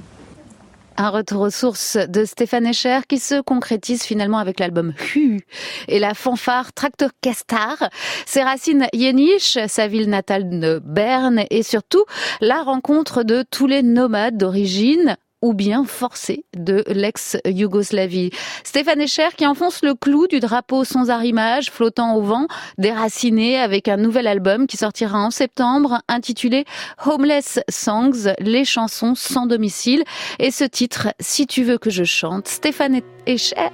Un 0.96 1.10
retour 1.10 1.40
aux 1.40 1.50
sources 1.50 1.96
de 1.96 2.24
Stéphane 2.24 2.66
Escher 2.66 3.00
qui 3.08 3.18
se 3.18 3.40
concrétise 3.40 4.04
finalement 4.04 4.38
avec 4.38 4.60
l'album 4.60 4.94
Hu 5.14 5.40
et 5.88 5.98
la 5.98 6.14
fanfare 6.14 6.72
Tractocastar, 6.72 7.90
ses 8.26 8.44
racines 8.44 8.86
yéniches, 8.92 9.58
sa 9.66 9.88
ville 9.88 10.08
natale 10.08 10.60
de 10.60 10.80
Berne 10.84 11.44
et 11.50 11.64
surtout 11.64 12.04
la 12.40 12.62
rencontre 12.62 13.24
de 13.24 13.44
tous 13.50 13.66
les 13.66 13.82
nomades 13.82 14.36
d'origine 14.36 15.16
ou 15.44 15.52
bien 15.52 15.84
forcés 15.84 16.46
de 16.56 16.82
l'ex-Yougoslavie. 16.86 18.30
Stéphane 18.64 19.02
Escher 19.02 19.28
qui 19.36 19.46
enfonce 19.46 19.82
le 19.82 19.94
clou 19.94 20.26
du 20.26 20.40
drapeau 20.40 20.84
sans 20.84 21.10
arrimage, 21.10 21.70
flottant 21.70 22.16
au 22.16 22.22
vent, 22.22 22.46
déraciné 22.78 23.58
avec 23.58 23.88
un 23.88 23.98
nouvel 23.98 24.26
album 24.26 24.66
qui 24.66 24.78
sortira 24.78 25.18
en 25.18 25.30
septembre 25.30 26.00
intitulé 26.08 26.64
Homeless 27.04 27.60
Songs, 27.68 28.32
les 28.38 28.64
chansons 28.64 29.14
sans 29.14 29.44
domicile. 29.44 30.02
Et 30.38 30.50
ce 30.50 30.64
titre, 30.64 31.08
Si 31.20 31.46
tu 31.46 31.62
veux 31.62 31.76
que 31.76 31.90
je 31.90 32.04
chante, 32.04 32.48
Stéphane 32.48 33.02
Escher 33.26 33.68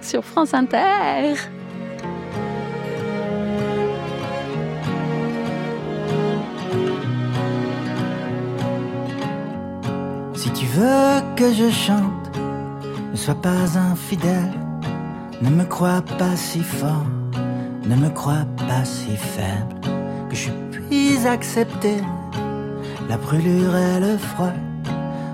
sur 0.00 0.24
France 0.24 0.54
Inter. 0.54 1.34
Si 10.34 10.50
tu 10.50 10.66
veux 10.66 11.22
que 11.36 11.52
je 11.52 11.70
chante, 11.70 12.38
ne 13.12 13.16
sois 13.16 13.36
pas 13.36 13.78
infidèle, 13.78 14.52
ne 15.40 15.48
me 15.48 15.64
crois 15.64 16.02
pas 16.18 16.34
si 16.34 16.60
fort, 16.60 17.06
ne 17.86 17.94
me 17.94 18.08
crois 18.08 18.44
pas 18.56 18.84
si 18.84 19.16
faible, 19.16 19.76
que 20.28 20.34
je 20.34 20.50
puisse 20.72 21.24
accepter 21.24 21.98
la 23.08 23.16
brûlure 23.16 23.76
et 23.76 24.00
le 24.00 24.18
froid, 24.18 24.52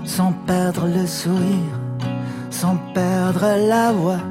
sans 0.05 0.33
perdre 0.45 0.87
le 0.87 1.07
sourire, 1.07 1.79
sans 2.51 2.77
perdre 2.93 3.47
la 3.67 3.91
voix. 3.91 4.23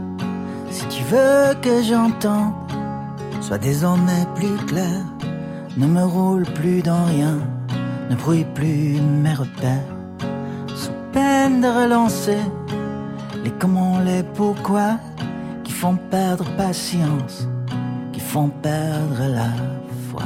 Si 0.70 0.86
tu 0.86 1.02
veux 1.04 1.54
que 1.60 1.82
j'entende, 1.82 2.52
sois 3.40 3.58
désormais 3.58 4.24
plus 4.36 4.56
clair, 4.66 5.04
ne 5.76 5.86
me 5.86 6.04
roule 6.04 6.44
plus 6.44 6.80
dans 6.80 7.04
rien, 7.06 7.38
ne 8.08 8.14
brouille 8.14 8.46
plus 8.54 9.00
mes 9.00 9.34
repères 9.34 9.99
peine 11.12 11.60
de 11.60 11.68
relancer. 11.68 12.42
Les 13.44 13.50
comment, 13.58 13.98
les 14.00 14.22
pourquoi 14.22 14.98
qui 15.64 15.72
font 15.72 15.96
perdre 16.10 16.44
patience, 16.56 17.48
qui 18.12 18.20
font 18.20 18.48
perdre 18.48 19.22
la 19.38 19.50
foi. 20.08 20.22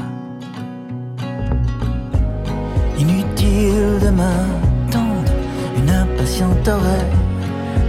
Inutile 2.99 3.99
de 4.05 4.11
m'attendre 4.11 5.33
une 5.79 5.91
impatiente 5.91 6.67
oreille, 6.69 7.19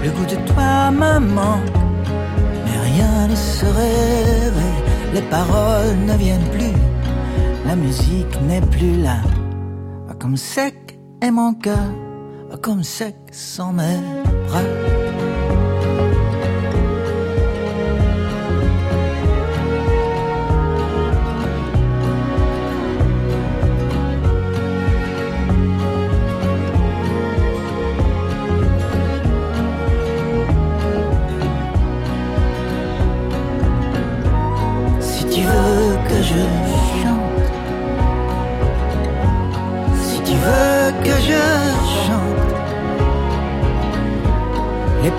le 0.03 0.09
goût 0.11 0.25
de 0.25 0.53
toi 0.53 0.91
me 0.91 1.19
manque, 1.19 1.77
mais 2.65 2.77
rien 2.91 3.27
ne 3.27 3.35
se 3.35 3.65
réveille, 3.65 4.83
les 5.13 5.21
paroles 5.23 5.97
ne 6.05 6.13
viennent 6.17 6.49
plus, 6.51 6.77
la 7.65 7.75
musique 7.75 8.41
n'est 8.47 8.61
plus 8.61 9.01
là, 9.01 9.17
comme 10.19 10.37
sec 10.37 10.99
est 11.21 11.31
mon 11.31 11.53
cœur 11.53 12.04
comme 12.65 12.83
sec 12.83 13.15
sans 13.31 13.73
mes 13.73 13.99
bras. 14.47 15.04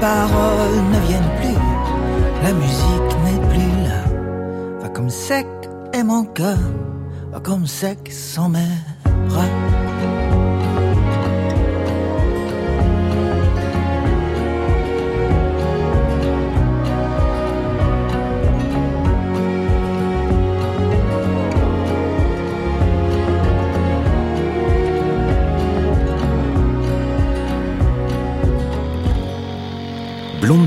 Paroles 0.06 0.82
ne 0.92 1.00
viennent 1.06 1.32
plus, 1.40 1.60
la 2.44 2.52
musique 2.62 3.12
n'est 3.24 3.44
plus 3.50 3.72
là. 3.86 4.00
Va 4.80 4.88
comme 4.88 5.10
sec 5.10 5.46
est 5.92 6.04
mon 6.04 6.24
cœur, 6.24 6.64
va 7.32 7.40
comme 7.40 7.66
sec 7.66 7.98
sans 8.12 8.48
mes 8.48 8.74
bras. 9.28 9.65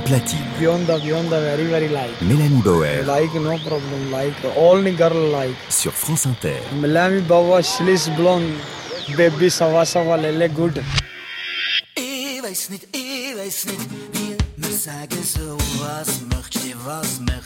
Platine. 0.09 0.45
Very, 1.29 1.65
very 1.65 1.87
like. 1.89 2.17
Mélanie 2.21 2.63
Bauer 2.63 3.05
Like, 3.05 3.33
no 3.35 3.57
problem. 3.59 4.11
Like, 4.11 4.35
only 4.57 4.91
girl 4.95 5.31
like. 5.31 5.55
sur 5.69 5.91
France 5.91 6.25
Inter. 6.25 6.59
Melanie 6.81 7.21
Bawa, 7.21 7.61
Shilis 7.61 8.09
blonde. 8.17 8.53
Baby, 9.15 9.49
Sawa 9.49 9.85
Sawa, 9.85 10.17
Lele, 10.17 10.49
good. 10.49 10.81
Ich 11.95 12.41
weiß 12.43 12.69
nicht, 12.71 12.87
ich 12.95 13.35
weiß 13.37 13.65
nicht, 13.65 13.89
wie 14.13 14.35
mir 14.57 14.73
sagen 14.73 15.23
so, 15.23 15.57
was 15.79 16.21
möchtest 16.31 16.65
du, 16.65 16.85
was 16.85 17.19
möchtest 17.19 17.38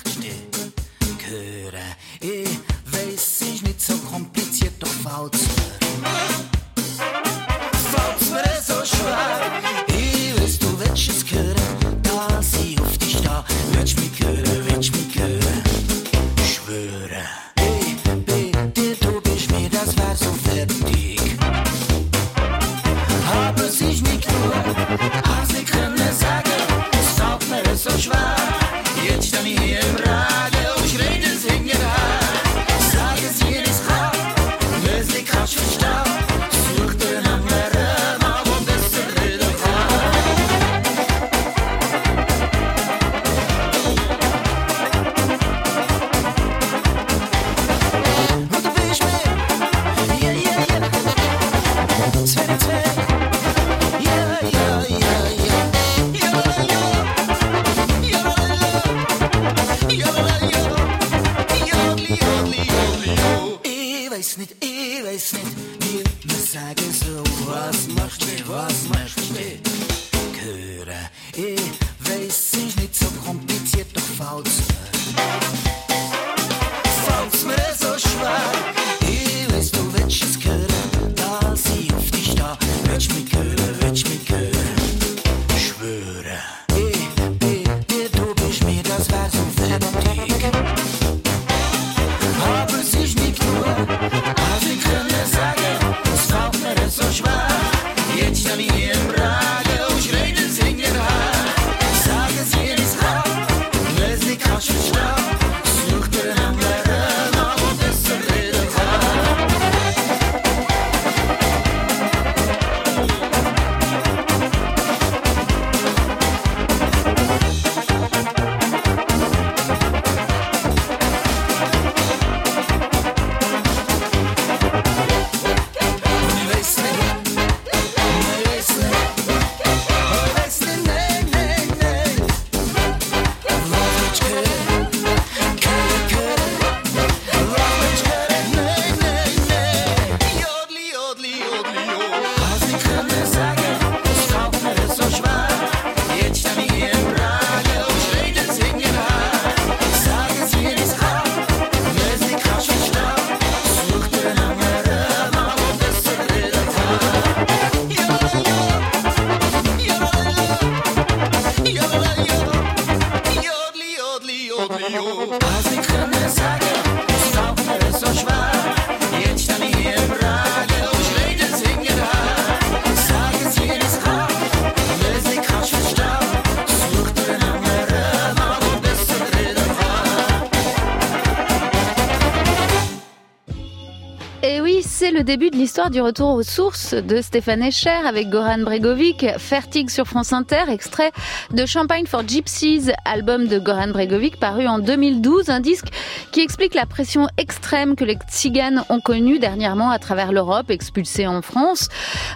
le 185.24 185.28
début 185.28 185.52
de 185.52 185.56
l'histoire 185.56 185.90
du 185.90 186.02
retour 186.02 186.32
aux 186.32 186.44
sources 186.44 186.94
de 186.94 187.22
Stéphane 187.22 187.64
Escher 187.64 187.90
avec 188.06 188.30
Goran 188.30 188.58
Bregovic, 188.58 189.26
Fertig 189.38 189.90
sur 189.90 190.06
France 190.06 190.34
Inter, 190.34 190.64
extrait 190.68 191.14
de 191.52 191.66
Champagne 191.66 192.06
for 192.06 192.28
Gypsies, 192.28 192.92
album 193.06 193.48
de 193.48 193.58
Goran 193.58 193.88
Bregovic 193.88 194.38
paru 194.38 194.68
en 194.68 194.80
2012, 194.80 195.50
un 195.50 195.62
disque 195.62 195.88
qui 196.34 196.42
explique 196.42 196.74
la 196.74 196.86
pression 196.86 197.30
extrême 197.38 197.96
que 197.96 198.04
les 198.04 198.18
tziganes 198.30 198.84
ont 198.90 199.00
connue 199.00 199.40
dernièrement 199.40 199.92
à 199.92 199.98
travers 199.98 200.34
l'Europe, 200.34 200.70
expulsés 200.70 201.26
en 201.26 201.42
France, 201.42 201.88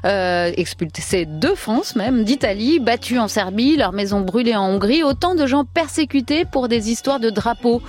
euh, 0.06 0.52
expulsés 0.56 1.26
de 1.26 1.50
France 1.50 1.96
même, 1.96 2.24
d'Italie, 2.24 2.80
battus 2.80 3.20
en 3.20 3.28
Serbie, 3.28 3.78
leurs 3.78 3.94
maisons 3.94 4.22
brûlées 4.22 4.56
en 4.56 4.68
Hongrie, 4.68 5.04
autant 5.04 5.36
de 5.36 5.46
gens 5.46 5.66
persécutés 5.66 6.46
pour 6.46 6.68
des 6.68 6.90
histoires 6.90 7.20
de 7.20 7.30
drapeaux. 7.30 7.82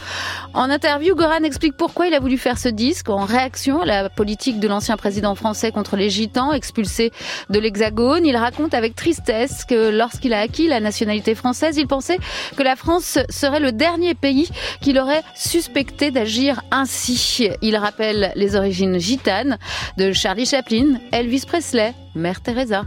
En 0.54 0.70
interview, 0.70 1.14
Goran 1.14 1.42
explique 1.44 1.76
pourquoi 1.76 2.06
il 2.06 2.14
a 2.14 2.20
voulu 2.20 2.38
faire 2.38 2.59
ce 2.59 2.68
disque 2.68 3.09
en 3.11 3.24
réaction 3.24 3.82
à 3.82 3.86
la 3.86 4.09
politique 4.09 4.61
de 4.61 4.68
l'ancien 4.68 4.96
président 4.96 5.34
français 5.34 5.72
contre 5.72 5.96
les 5.96 6.11
gitans 6.11 6.52
expulsés 6.52 7.12
de 7.50 7.59
l'Hexagone. 7.59 8.24
Il 8.26 8.36
raconte 8.36 8.74
avec 8.74 8.94
tristesse 8.94 9.64
que 9.64 9.90
lorsqu'il 9.90 10.32
a 10.32 10.40
acquis 10.40 10.68
la 10.68 10.80
nationalité 10.80 11.34
française, 11.34 11.76
il 11.76 11.86
pensait 11.86 12.18
que 12.56 12.62
la 12.62 12.76
France 12.76 13.18
serait 13.28 13.61
le 13.61 13.72
dernier 13.72 14.14
pays 14.14 14.48
qu'il 14.80 14.98
aurait 14.98 15.22
suspecté 15.34 16.11
d'agir 16.11 16.62
ainsi. 16.70 17.50
Il 17.62 17.76
rappelle 17.76 18.32
les 18.34 18.56
origines 18.56 18.98
gitanes 18.98 19.59
de 19.96 20.12
Charlie 20.12 20.46
Chaplin, 20.46 20.98
Elvis 21.12 21.44
Presley, 21.46 21.94
Mère 22.18 22.42
Teresa. 22.42 22.86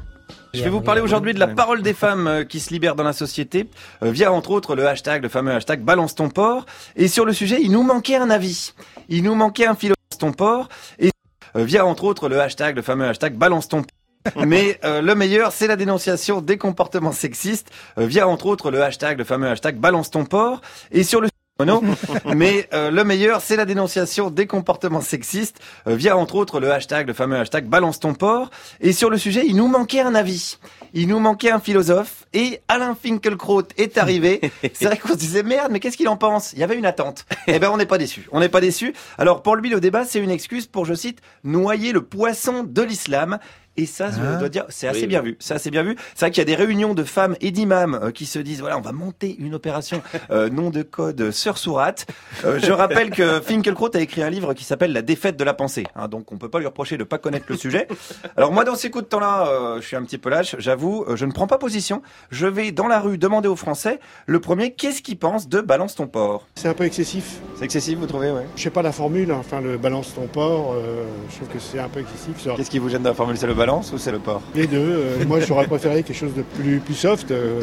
Je 0.54 0.62
vais 0.62 0.70
vous 0.70 0.82
parler 0.82 1.02
aujourd'hui 1.02 1.34
de 1.34 1.40
la 1.40 1.48
parole 1.48 1.82
des 1.82 1.94
femmes 1.94 2.28
euh, 2.28 2.44
qui 2.44 2.60
se 2.60 2.72
libèrent 2.72 2.96
dans 2.96 3.04
la 3.04 3.14
société 3.14 3.68
euh, 4.04 4.12
via 4.12 4.32
entre 4.32 4.52
autres 4.52 4.76
le 4.76 4.88
hashtag, 4.88 5.24
le 5.24 5.30
fameux 5.30 5.54
hashtag 5.54 5.82
balance 5.82 6.16
ton 6.16 6.30
porc. 6.30 6.66
Et 6.96 7.08
sur 7.08 7.26
le 7.26 7.34
sujet, 7.34 7.60
il 7.62 7.72
nous 7.72 7.84
manquait 7.84 8.18
un 8.18 8.30
avis. 8.30 8.74
Il 9.10 9.24
nous 9.24 9.36
manquait 9.36 9.66
un 9.66 9.76
philosophe 9.76 9.96
ton 10.20 10.34
porc. 10.34 10.70
Et 11.00 11.12
euh, 11.56 11.64
via 11.64 11.86
entre 11.86 12.04
autres 12.04 12.30
le 12.30 12.40
hashtag, 12.40 12.76
le 12.76 12.82
fameux 12.82 13.08
hashtag 13.08 13.36
balance 13.36 13.68
ton 13.68 13.82
porc. 13.82 13.92
Mais 14.46 14.80
euh, 14.84 15.02
le 15.02 15.16
meilleur, 15.16 15.52
c'est 15.52 15.68
la 15.68 15.76
dénonciation 15.76 16.42
des 16.42 16.58
comportements 16.58 17.12
sexistes 17.12 17.72
euh, 17.98 18.06
via 18.06 18.28
entre 18.28 18.46
autres 18.46 18.70
le 18.70 18.82
hashtag, 18.84 19.18
le 19.18 19.24
fameux 19.24 19.48
hashtag 19.48 19.78
balance 19.78 20.12
ton 20.12 20.26
porc. 20.26 20.62
Et 20.92 21.04
sur 21.04 21.22
le 21.22 21.30
non, 21.66 21.82
mais 22.36 22.68
euh, 22.74 22.92
le 22.92 23.04
meilleur, 23.04 23.42
c'est 23.42 23.56
la 23.56 23.66
dénonciation 23.66 24.30
des 24.30 24.48
comportements 24.48 25.02
sexistes 25.02 25.60
euh, 25.88 25.96
via 25.96 26.18
entre 26.18 26.36
autres 26.36 26.60
le 26.60 26.72
hashtag, 26.72 27.08
le 27.08 27.14
fameux 27.14 27.38
hashtag 27.38 27.66
balance 27.66 28.00
ton 28.00 28.14
porc. 28.14 28.50
Et 28.80 28.94
sur 28.94 29.10
le 29.10 29.18
sujet, 29.18 29.44
il 29.46 29.56
nous 29.56 29.68
manquait 29.68 30.02
un 30.02 30.16
avis, 30.16 30.58
il 30.94 31.08
nous 31.08 31.20
manquait 31.20 31.52
un 31.52 31.60
philosophe 31.60 32.26
et 32.34 32.62
Alain 32.68 32.96
Finkielkraut 32.96 33.64
est 33.78 33.98
arrivé. 33.98 34.42
C'est 34.74 34.86
vrai 34.86 34.98
qu'on 34.98 35.10
se 35.10 35.16
disait 35.16 35.44
merde, 35.44 35.72
mais 35.72 35.80
qu'est-ce 35.80 35.98
qu'il 35.98 36.10
en 36.10 36.18
pense? 36.18 36.54
Il 36.54 36.60
y 36.60 36.64
avait 36.64 36.78
une 36.78 36.86
attente. 36.86 37.26
Eh 37.48 37.60
ben 37.60 37.70
on 37.72 37.78
n'est 37.78 37.86
pas 37.86 37.98
déçu, 37.98 38.28
on 38.32 38.40
n'est 38.40 38.50
pas 38.50 38.62
déçu. 38.62 38.94
Alors 39.18 39.42
pour 39.42 39.56
lui, 39.56 39.70
le 39.70 39.80
débat, 39.80 40.06
c'est 40.06 40.20
une 40.20 40.32
excuse 40.32 40.68
pour, 40.68 40.86
je 40.86 40.94
cite, 40.94 41.20
noyer 41.44 41.92
le 41.92 42.02
poisson 42.02 42.64
de 42.64 42.82
l'islam. 42.82 43.40
Et 43.78 43.86
ça, 43.86 44.12
je 44.12 44.18
Ah. 44.22 44.36
dois 44.36 44.50
dire, 44.50 44.66
c'est 44.70 44.88
assez 44.88 45.02
Oui, 45.02 45.08
bien 45.08 45.22
oui. 45.22 45.30
vu. 45.32 45.38
C'est 45.40 45.54
assez 45.54 45.72
bien 45.72 45.82
vu. 45.84 45.96
C'est 46.14 46.26
vrai 46.26 46.32
qu'il 46.32 46.42
y 46.42 46.42
a 46.42 46.46
des 46.46 46.62
réunions 46.62 46.94
de 46.94 47.04
femmes 47.06 47.36
et 47.40 47.52
d'imams 47.52 47.98
euh, 48.04 48.12
qui 48.12 48.26
se 48.26 48.38
disent, 48.38 48.60
voilà, 48.60 48.78
on 48.78 48.82
va 48.82 48.92
monter 48.92 49.36
une 49.40 49.56
opération 49.56 50.02
euh, 50.32 50.50
nom 50.50 50.70
de 50.72 50.82
code 50.84 51.32
Sœur 51.32 51.58
Sourate. 51.58 52.06
Euh, 52.44 52.60
je 52.62 52.72
rappelle 52.72 53.12
que 53.12 53.40
Finkielkraut 53.40 53.96
a 53.96 54.00
écrit 54.02 54.24
un 54.24 54.30
livre 54.30 54.54
qui 54.54 54.66
s'appelle 54.66 54.92
La 54.92 55.02
défaite 55.02 55.38
de 55.38 55.44
la 55.46 55.54
pensée. 55.54 55.86
hein, 55.96 56.08
donc 56.10 56.32
on 56.34 56.38
peut 56.38 56.50
pas 56.50 56.60
lui 56.60 56.66
reprocher 56.66 56.98
de 56.98 57.04
pas 57.06 57.18
connaître 57.18 57.46
le 57.48 57.56
sujet. 57.56 57.88
Alors 58.36 58.52
moi, 58.52 58.66
dans 58.66 58.76
ces 58.76 58.90
coups 58.90 59.06
de 59.06 59.10
temps-là, 59.10 59.48
euh, 59.48 59.82
je 59.82 59.88
suis 59.88 59.96
un 59.96 60.04
petit 60.04 60.18
peu 60.18 60.30
lâche. 60.30 60.56
J'avoue, 60.60 61.06
euh, 61.08 61.16
je 61.16 61.26
ne 61.26 61.32
prends 61.32 61.48
pas 61.48 61.58
position. 61.58 62.02
Je 62.30 62.48
vais 62.48 62.72
dans 62.74 62.88
la 62.88 63.00
rue 63.00 63.18
demander 63.18 63.48
aux 63.48 63.56
Français, 63.56 64.00
le 64.26 64.40
premier, 64.42 64.74
qu'est-ce 64.74 65.02
qu'ils 65.02 65.18
pensent 65.18 65.48
de 65.48 65.62
balance 65.62 65.96
ton 65.96 66.08
porc 66.08 66.46
C'est 66.56 66.68
un 66.68 66.74
peu 66.74 66.84
excessif. 66.84 67.40
C'est 67.56 67.66
excessif, 67.66 67.98
vous 67.98 68.06
trouvez, 68.08 68.32
ouais? 68.32 68.46
Je 68.58 68.64
sais 68.64 68.70
pas 68.70 68.82
la 68.82 68.92
formule, 68.92 69.32
enfin 69.32 69.62
le 69.62 69.78
balance 69.78 70.14
ton 70.14 70.28
porc, 70.28 70.74
euh, 70.76 71.06
je 71.30 71.36
trouve 71.38 71.48
que 71.48 71.60
c'est 71.60 71.80
un 71.80 71.88
peu 71.90 72.02
excessif. 72.02 72.48
Qu'est-ce 72.58 72.70
qui 72.70 72.80
vous 72.80 72.90
gêne 72.90 73.04
dans 73.04 73.10
la 73.12 73.16
formule? 73.16 73.38
C'est 73.38 73.48
le 73.48 73.54
balance 73.62 73.92
ou 73.94 73.98
c'est 73.98 74.12
le 74.12 74.20
porc 74.20 74.42
Les 74.56 74.66
deux, 74.68 74.78
euh, 74.80 75.26
moi 75.28 75.40
j'aurais 75.40 75.68
préféré 75.68 76.02
quelque 76.04 76.18
chose 76.18 76.34
de 76.36 76.42
plus, 76.42 76.80
plus 76.80 76.96
soft. 76.96 77.30
euh, 77.32 77.62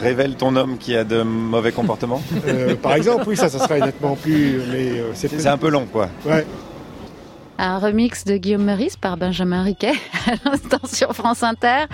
Révèle 0.00 0.34
ton 0.36 0.54
homme 0.56 0.76
qui 0.78 0.94
a 0.94 1.04
de 1.04 1.22
mauvais 1.22 1.72
comportements 1.72 2.22
euh, 2.46 2.74
par 2.76 2.94
exemple, 2.94 3.24
oui, 3.26 3.36
ça, 3.36 3.48
ça 3.48 3.58
serait 3.60 3.80
nettement 3.80 4.14
plus. 4.16 4.60
Mais 4.70 4.86
euh, 5.00 5.10
c'est 5.14 5.28
C'est 5.40 5.48
un 5.48 5.56
peu 5.58 5.70
long, 5.70 5.86
quoi. 5.90 6.08
Ouais. 6.26 6.44
Un 7.60 7.78
remix 7.78 8.24
de 8.24 8.36
Guillaume 8.36 8.62
Meurice 8.64 8.96
par 8.96 9.16
Benjamin 9.16 9.62
Riquet 9.64 9.94
à 10.26 10.50
l'instant 10.50 10.78
sur 10.86 11.12
France 11.12 11.42
Inter. 11.42 11.86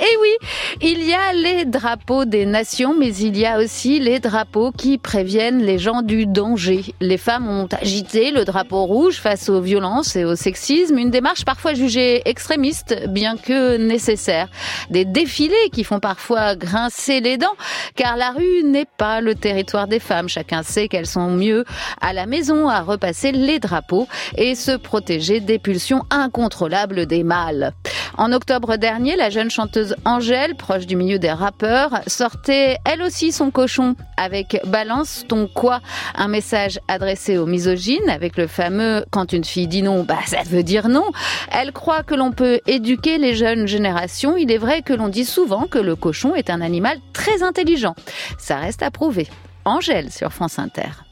Et 0.00 0.16
oui, 0.22 0.48
il 0.80 1.06
y 1.06 1.12
a 1.12 1.34
les 1.34 1.66
drapeaux 1.66 2.24
des 2.24 2.46
nations, 2.46 2.94
mais 2.98 3.14
il 3.14 3.36
y 3.36 3.44
a 3.44 3.58
aussi 3.58 4.00
les 4.00 4.18
drapeaux 4.18 4.72
qui 4.72 4.96
préviennent 4.96 5.62
les 5.62 5.78
gens 5.78 6.00
du 6.00 6.24
danger. 6.24 6.94
Les 7.02 7.18
femmes 7.18 7.46
ont 7.48 7.68
agité 7.78 8.30
le 8.30 8.46
drapeau 8.46 8.86
rouge 8.86 9.16
face 9.16 9.50
aux 9.50 9.60
violences 9.60 10.16
et 10.16 10.24
au 10.24 10.36
sexisme, 10.36 10.96
une 10.96 11.10
démarche 11.10 11.44
parfois 11.44 11.74
jugée 11.74 12.22
extrémiste, 12.24 13.08
bien 13.08 13.36
que 13.36 13.76
nécessaire. 13.76 14.48
Des 14.88 15.04
défilés 15.04 15.68
qui 15.70 15.84
font 15.84 16.00
parfois 16.00 16.56
grincer 16.56 17.20
les 17.20 17.36
dents, 17.36 17.56
car 17.94 18.16
la 18.16 18.30
rue 18.30 18.64
n'est 18.64 18.88
pas 18.96 19.20
le 19.20 19.34
territoire 19.34 19.86
des 19.86 20.00
femmes. 20.00 20.30
Chacun 20.30 20.62
sait 20.62 20.88
qu'elles 20.88 21.06
sont 21.06 21.28
mieux 21.28 21.66
à 22.00 22.14
la 22.14 22.24
maison 22.24 22.70
à 22.70 22.80
repasser 22.80 23.32
les 23.32 23.58
drapeaux 23.58 24.08
et 24.38 24.54
se 24.54 24.72
protéger 24.78 25.40
des 25.40 25.58
pulsions 25.58 26.04
incontrôlables 26.08 27.04
des 27.04 27.22
mâles. 27.22 27.74
En 28.16 28.32
octobre 28.32 28.76
dernier, 28.76 29.16
la 29.16 29.30
jeune 29.30 29.50
chanteuse 29.50 29.89
Angèle, 30.04 30.54
proche 30.56 30.86
du 30.86 30.96
milieu 30.96 31.18
des 31.18 31.30
rappeurs, 31.30 32.00
sortait 32.06 32.76
elle 32.84 33.02
aussi 33.02 33.32
son 33.32 33.50
cochon 33.50 33.94
avec 34.16 34.60
Balance 34.66 35.24
ton 35.28 35.46
quoi, 35.46 35.80
un 36.14 36.28
message 36.28 36.78
adressé 36.88 37.38
aux 37.38 37.46
misogynes 37.46 38.08
avec 38.08 38.36
le 38.36 38.46
fameux 38.46 39.04
quand 39.10 39.32
une 39.32 39.44
fille 39.44 39.68
dit 39.68 39.82
non, 39.82 40.04
bah 40.04 40.18
ça 40.26 40.42
veut 40.44 40.62
dire 40.62 40.88
non. 40.88 41.10
Elle 41.50 41.72
croit 41.72 42.02
que 42.02 42.14
l'on 42.14 42.32
peut 42.32 42.60
éduquer 42.66 43.18
les 43.18 43.34
jeunes 43.34 43.66
générations. 43.66 44.36
Il 44.36 44.50
est 44.52 44.58
vrai 44.58 44.82
que 44.82 44.92
l'on 44.92 45.08
dit 45.08 45.24
souvent 45.24 45.66
que 45.66 45.78
le 45.78 45.96
cochon 45.96 46.34
est 46.34 46.50
un 46.50 46.60
animal 46.60 46.98
très 47.12 47.42
intelligent. 47.42 47.94
Ça 48.38 48.56
reste 48.56 48.82
à 48.82 48.90
prouver. 48.90 49.28
Angèle 49.64 50.10
sur 50.10 50.32
France 50.32 50.58
Inter. 50.58 50.90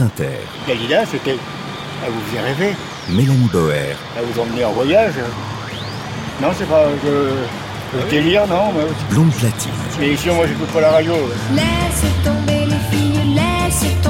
France 0.00 0.12
Inter, 0.18 0.30
Dalida, 0.66 1.04
c'était. 1.04 1.36
Elle 2.04 2.10
vous 2.12 2.20
faisait 2.30 2.40
rêver. 2.40 2.74
Mélanie 3.10 3.48
Boer, 3.52 3.94
Elle 4.16 4.24
vous 4.24 4.40
emmenait 4.40 4.64
en 4.64 4.72
voyage. 4.72 5.12
Non, 6.40 6.48
c'est 6.56 6.66
pas. 6.66 6.84
Je... 7.04 7.98
Le 7.98 8.08
délire, 8.08 8.46
non. 8.46 8.72
mais- 8.74 8.84
Blonde 9.14 9.32
Platine, 9.34 9.70
Mais 9.98 10.12
ici, 10.14 10.28
moi, 10.30 10.46
j'écoute 10.46 10.68
pas 10.68 10.80
la 10.80 10.90
radio. 10.92 11.12
Laisse 11.54 12.04
tomber 12.24 12.64
les 12.66 12.96
filles, 12.96 13.34
laisse 13.34 13.84
tomber 14.02 14.09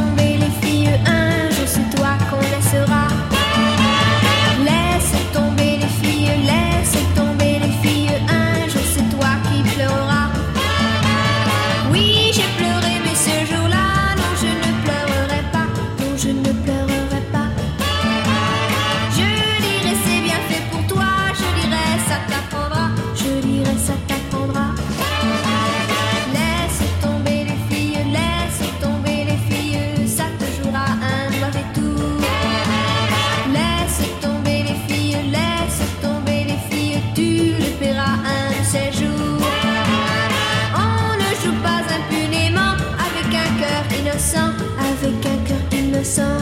avec 44.21 45.25
un 45.25 45.39
cœur 45.49 45.81
innocent. 45.81 46.37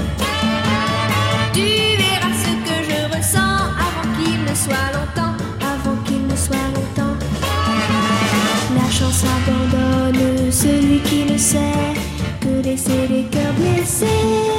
Tu 1.53 1.61
verras 1.61 2.35
ce 2.43 2.53
que 2.66 2.76
je 2.89 3.16
ressens 3.16 3.57
avant 3.87 4.09
qu'il 4.16 4.43
ne 4.43 4.55
soit 4.55 4.91
longtemps, 4.97 5.37
avant 5.62 5.97
qu'il 6.05 6.26
ne 6.26 6.35
soit 6.35 6.57
longtemps. 6.74 7.16
La 8.74 8.91
chance 8.91 9.22
abandonne 9.24 10.51
celui 10.51 10.99
qui 11.03 11.24
ne 11.33 11.39
sait 11.39 11.95
que 12.41 12.66
laisser 12.66 13.07
les 13.09 13.24
cœurs 13.31 13.55
blessés. 13.55 14.57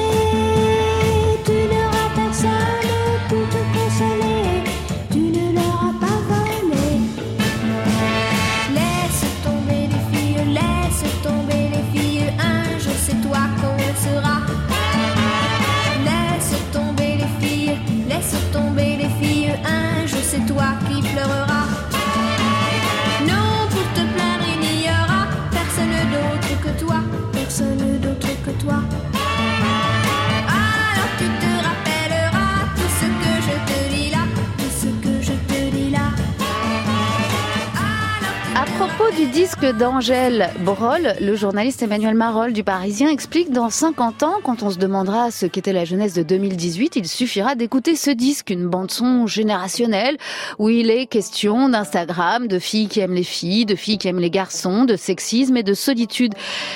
Propos 39.09 39.21
du 39.21 39.27
disque 39.27 39.65
d'Angèle 39.65 40.49
Broll, 40.61 41.15
le 41.21 41.35
journaliste 41.35 41.81
Emmanuel 41.81 42.15
Marolles 42.15 42.53
du 42.53 42.63
Parisien 42.63 43.09
explique 43.09 43.51
dans 43.51 43.69
50 43.69 44.23
ans, 44.23 44.35
quand 44.43 44.63
on 44.63 44.69
se 44.69 44.77
demandera 44.77 45.31
ce 45.31 45.45
qu'était 45.45 45.73
la 45.73 45.85
jeunesse 45.85 46.13
de 46.13 46.23
2018, 46.23 46.95
il 46.95 47.07
suffira 47.07 47.55
d'écouter 47.55 47.95
ce 47.95 48.11
disque, 48.11 48.49
une 48.49 48.67
bande-son 48.67 49.27
générationnelle, 49.27 50.17
où 50.57 50.69
il 50.69 50.89
est 50.89 51.05
question 51.05 51.69
d'Instagram, 51.69 52.47
de 52.47 52.59
filles 52.59 52.87
qui 52.87 52.99
aiment 52.99 53.13
les 53.13 53.23
filles, 53.23 53.65
de 53.65 53.75
filles 53.75 53.97
qui 53.97 54.07
aiment 54.07 54.19
les 54.19 54.29
garçons, 54.29 54.85
de 54.85 54.95
sexisme 54.95 55.57
et 55.57 55.63
de 55.63 55.73
solitude. 55.73 56.33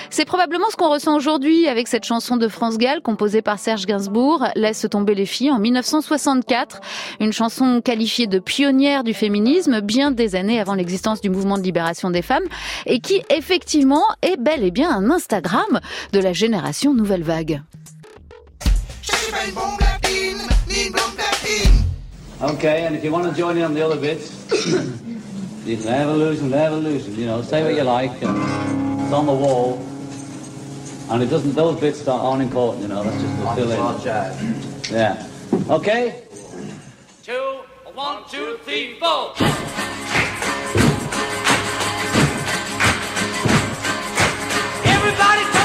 C'est 0.09 0.25
probablement 0.25 0.69
ce 0.71 0.75
qu'on 0.75 0.89
ressent 0.89 1.15
aujourd'hui 1.15 1.67
avec 1.67 1.87
cette 1.87 2.05
chanson 2.05 2.37
de 2.37 2.47
France 2.47 2.77
Gall 2.77 3.01
composée 3.01 3.41
par 3.41 3.59
Serge 3.59 3.85
Gainsbourg, 3.85 4.45
Laisse 4.55 4.85
tomber 4.89 5.15
les 5.15 5.25
filles 5.25 5.51
en 5.51 5.59
1964, 5.59 6.79
une 7.19 7.33
chanson 7.33 7.81
qualifiée 7.81 8.27
de 8.27 8.39
pionnière 8.39 9.03
du 9.03 9.13
féminisme 9.13 9.81
bien 9.81 10.11
des 10.11 10.35
années 10.35 10.59
avant 10.59 10.75
l'existence 10.75 11.21
du 11.21 11.29
mouvement 11.29 11.57
de 11.57 11.63
libération 11.63 12.09
des 12.09 12.22
femmes 12.23 12.47
et 12.85 12.99
qui 12.99 13.21
effectivement 13.29 14.05
est 14.21 14.37
bel 14.37 14.63
et 14.63 14.71
bien 14.71 14.89
un 14.89 15.11
Instagram 15.11 15.79
de 16.11 16.19
la 16.19 16.33
génération 16.33 16.93
Nouvelle 16.93 17.23
Vague. 17.23 17.61
Okay, 22.41 22.85
and 22.85 22.93
if 22.93 23.03
you 23.05 23.11
want 23.11 23.23
to 23.23 23.33
join 23.33 23.57
in 23.57 23.63
on 23.63 23.73
the 23.73 23.81
other 23.81 23.95
bits, 23.95 24.45
you 25.65 25.77
can 25.77 25.87
have 25.87 26.09
a 26.09 26.13
losing, 26.13 26.51
have 26.51 26.73
a 26.73 26.75
losing. 26.75 27.15
You 27.15 27.25
know, 27.25 27.41
say 27.41 27.63
what 27.63 27.73
you 27.73 27.83
like, 27.83 28.21
and 28.21 28.37
it's 29.01 29.13
on 29.13 29.25
the 29.25 29.33
wall. 29.33 29.81
And 31.09 31.23
it 31.23 31.27
doesn't; 31.27 31.53
those 31.55 31.79
bits 31.79 32.05
aren't 32.05 32.41
important. 32.41 32.81
You 32.81 32.89
know, 32.89 33.03
that's 33.03 33.21
just 33.21 33.37
to 33.37 33.55
fill 33.55 33.71
in. 33.71 34.91
Yeah. 34.91 35.27
Okay. 35.69 36.23
Two, 37.23 37.59
one, 37.93 38.23
two, 38.29 38.59
three, 38.65 38.99
four. 38.99 39.33
Everybody's 45.23 45.62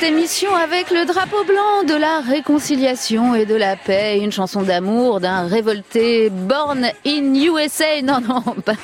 cette 0.00 0.10
émission 0.10 0.54
avec 0.54 0.90
le 0.90 1.06
drapeau 1.06 1.44
blanc 1.44 1.82
de 1.86 1.94
la 1.94 2.20
réconciliation 2.20 3.34
et 3.34 3.46
de 3.46 3.54
la 3.54 3.74
paix, 3.74 4.18
une 4.20 4.30
chanson 4.30 4.62
d'amour 4.62 5.18
d'un 5.18 5.46
révolté 5.46 6.30
born 6.30 6.90
in 7.06 7.34
USA. 7.34 8.02
Non, 8.02 8.20
non, 8.20 8.40
pas, 8.64 8.74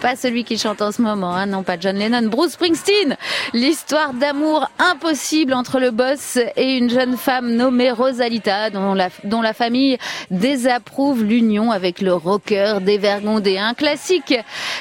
pas 0.00 0.16
celui 0.16 0.44
qui 0.44 0.56
chante 0.56 0.80
en 0.82 0.92
ce 0.92 1.02
moment, 1.02 1.34
hein, 1.34 1.46
non, 1.46 1.62
pas 1.62 1.78
John 1.78 1.96
Lennon, 1.96 2.28
Bruce 2.28 2.52
Springsteen. 2.52 3.16
L'histoire 3.52 4.14
d'amour 4.14 4.70
impossible 4.78 5.52
entre 5.52 5.78
le 5.78 5.90
boss 5.90 6.38
et 6.56 6.76
une 6.76 6.90
jeune 6.90 7.16
femme 7.16 7.54
nommée 7.54 7.90
Rosalita, 7.90 8.70
dont 8.70 8.94
la, 8.94 9.08
dont 9.24 9.42
la 9.42 9.52
famille 9.52 9.98
désapprouve 10.30 11.24
l'union 11.24 11.70
avec 11.70 12.00
le 12.00 12.14
rocker 12.14 12.78
dévergondé. 12.80 13.58
Un 13.58 13.74
classique 13.74 14.34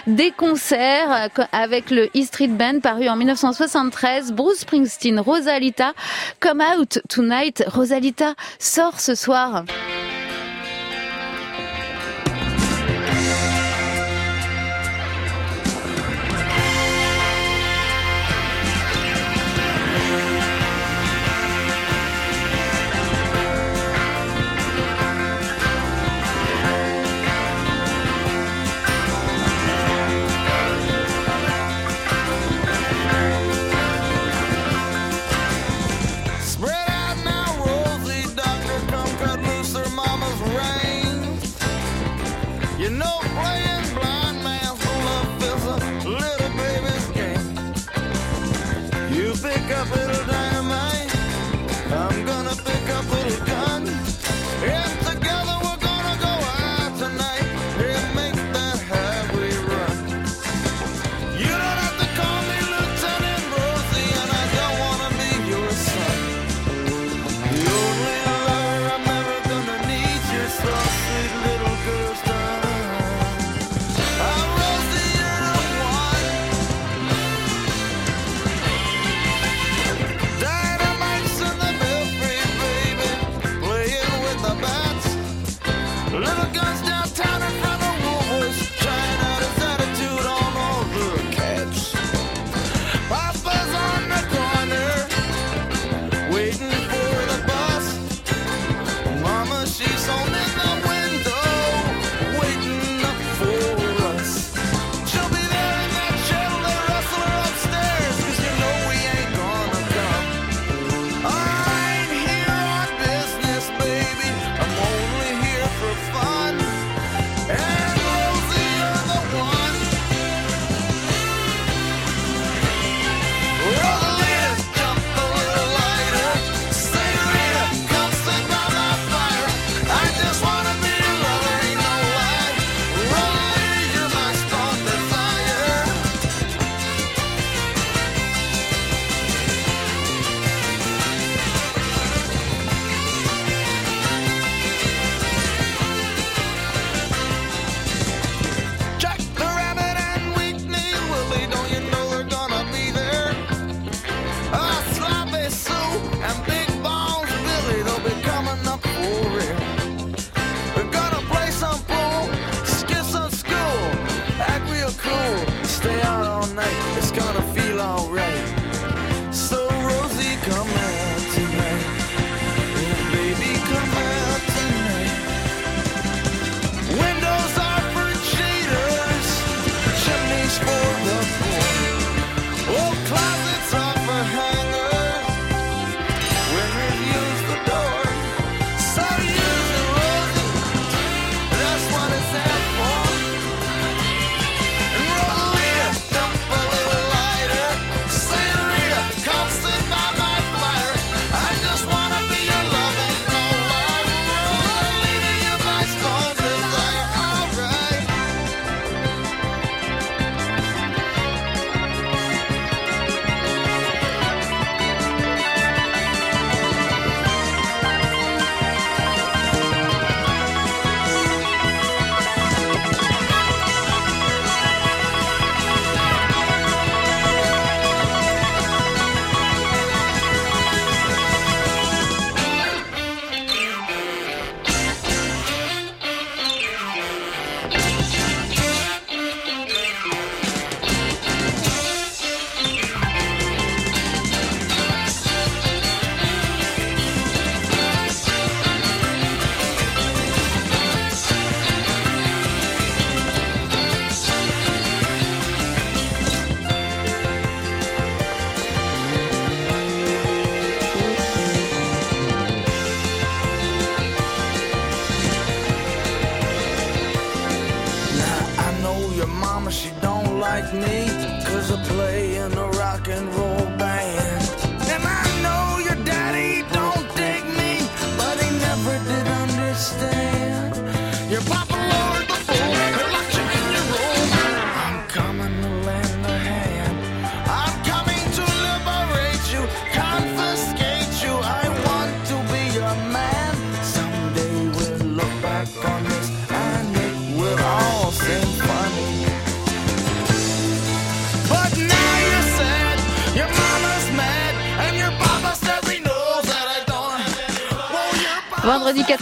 des 0.07 0.31
concerts 0.31 1.29
avec 1.51 1.89
le 1.89 2.05
E 2.15 2.23
Street 2.23 2.47
Band 2.47 2.79
paru 2.81 3.09
en 3.09 3.15
1973. 3.15 4.31
Bruce 4.31 4.59
Springsteen, 4.59 5.19
Rosalita, 5.19 5.48
Come 6.39 6.61
Out 6.61 7.01
Tonight. 7.07 7.63
Rosalita 7.67 8.35
sort 8.59 8.99
ce 8.99 9.15
soir. 9.15 9.65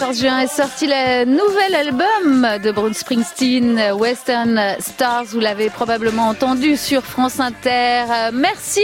14 0.08 0.22
juin 0.22 0.40
est 0.40 0.48
sorti 0.48 0.88
le 0.88 1.26
nouvel 1.26 1.76
album 1.76 2.48
de 2.64 2.72
Bruce 2.72 3.00
Springsteen, 3.00 3.92
Western 3.92 4.76
Stars. 4.80 5.26
Vous 5.26 5.42
l'avez 5.42 5.70
probablement 5.70 6.30
entendu 6.30 6.78
sur 6.78 7.04
France 7.04 7.42
Inter. 7.42 8.06
Euh, 8.10 8.32
Merci 8.34 8.80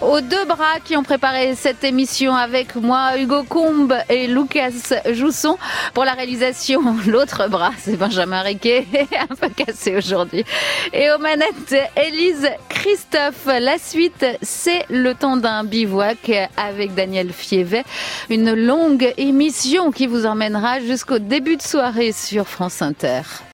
aux 0.00 0.20
deux 0.20 0.44
bras 0.44 0.80
qui 0.84 0.96
ont 0.96 1.02
préparé 1.02 1.54
cette 1.54 1.84
émission 1.84 2.34
avec 2.34 2.76
moi, 2.76 3.18
Hugo 3.18 3.42
Combe 3.44 3.94
et 4.08 4.26
Lucas 4.26 5.00
Jousson. 5.12 5.56
Pour 5.94 6.04
la 6.04 6.12
réalisation, 6.12 6.80
l'autre 7.06 7.48
bras, 7.48 7.72
c'est 7.78 7.96
Benjamin 7.96 8.42
Riquet, 8.42 8.86
un 9.30 9.34
peu 9.34 9.48
cassé 9.48 9.96
aujourd'hui. 9.96 10.44
Et 10.92 11.10
aux 11.10 11.18
manettes, 11.18 11.74
Élise 11.96 12.48
Christophe. 12.68 13.46
La 13.46 13.78
suite, 13.78 14.24
c'est 14.42 14.84
le 14.88 15.14
temps 15.14 15.36
d'un 15.36 15.64
bivouac 15.64 16.30
avec 16.56 16.94
Daniel 16.94 17.32
Fievet. 17.32 17.84
Une 18.30 18.54
longue 18.54 19.12
émission 19.16 19.90
qui 19.90 20.06
vous 20.06 20.26
emmènera 20.26 20.80
jusqu'au 20.80 21.18
début 21.18 21.56
de 21.56 21.62
soirée 21.62 22.12
sur 22.12 22.46
France 22.46 22.82
Inter. 22.82 23.22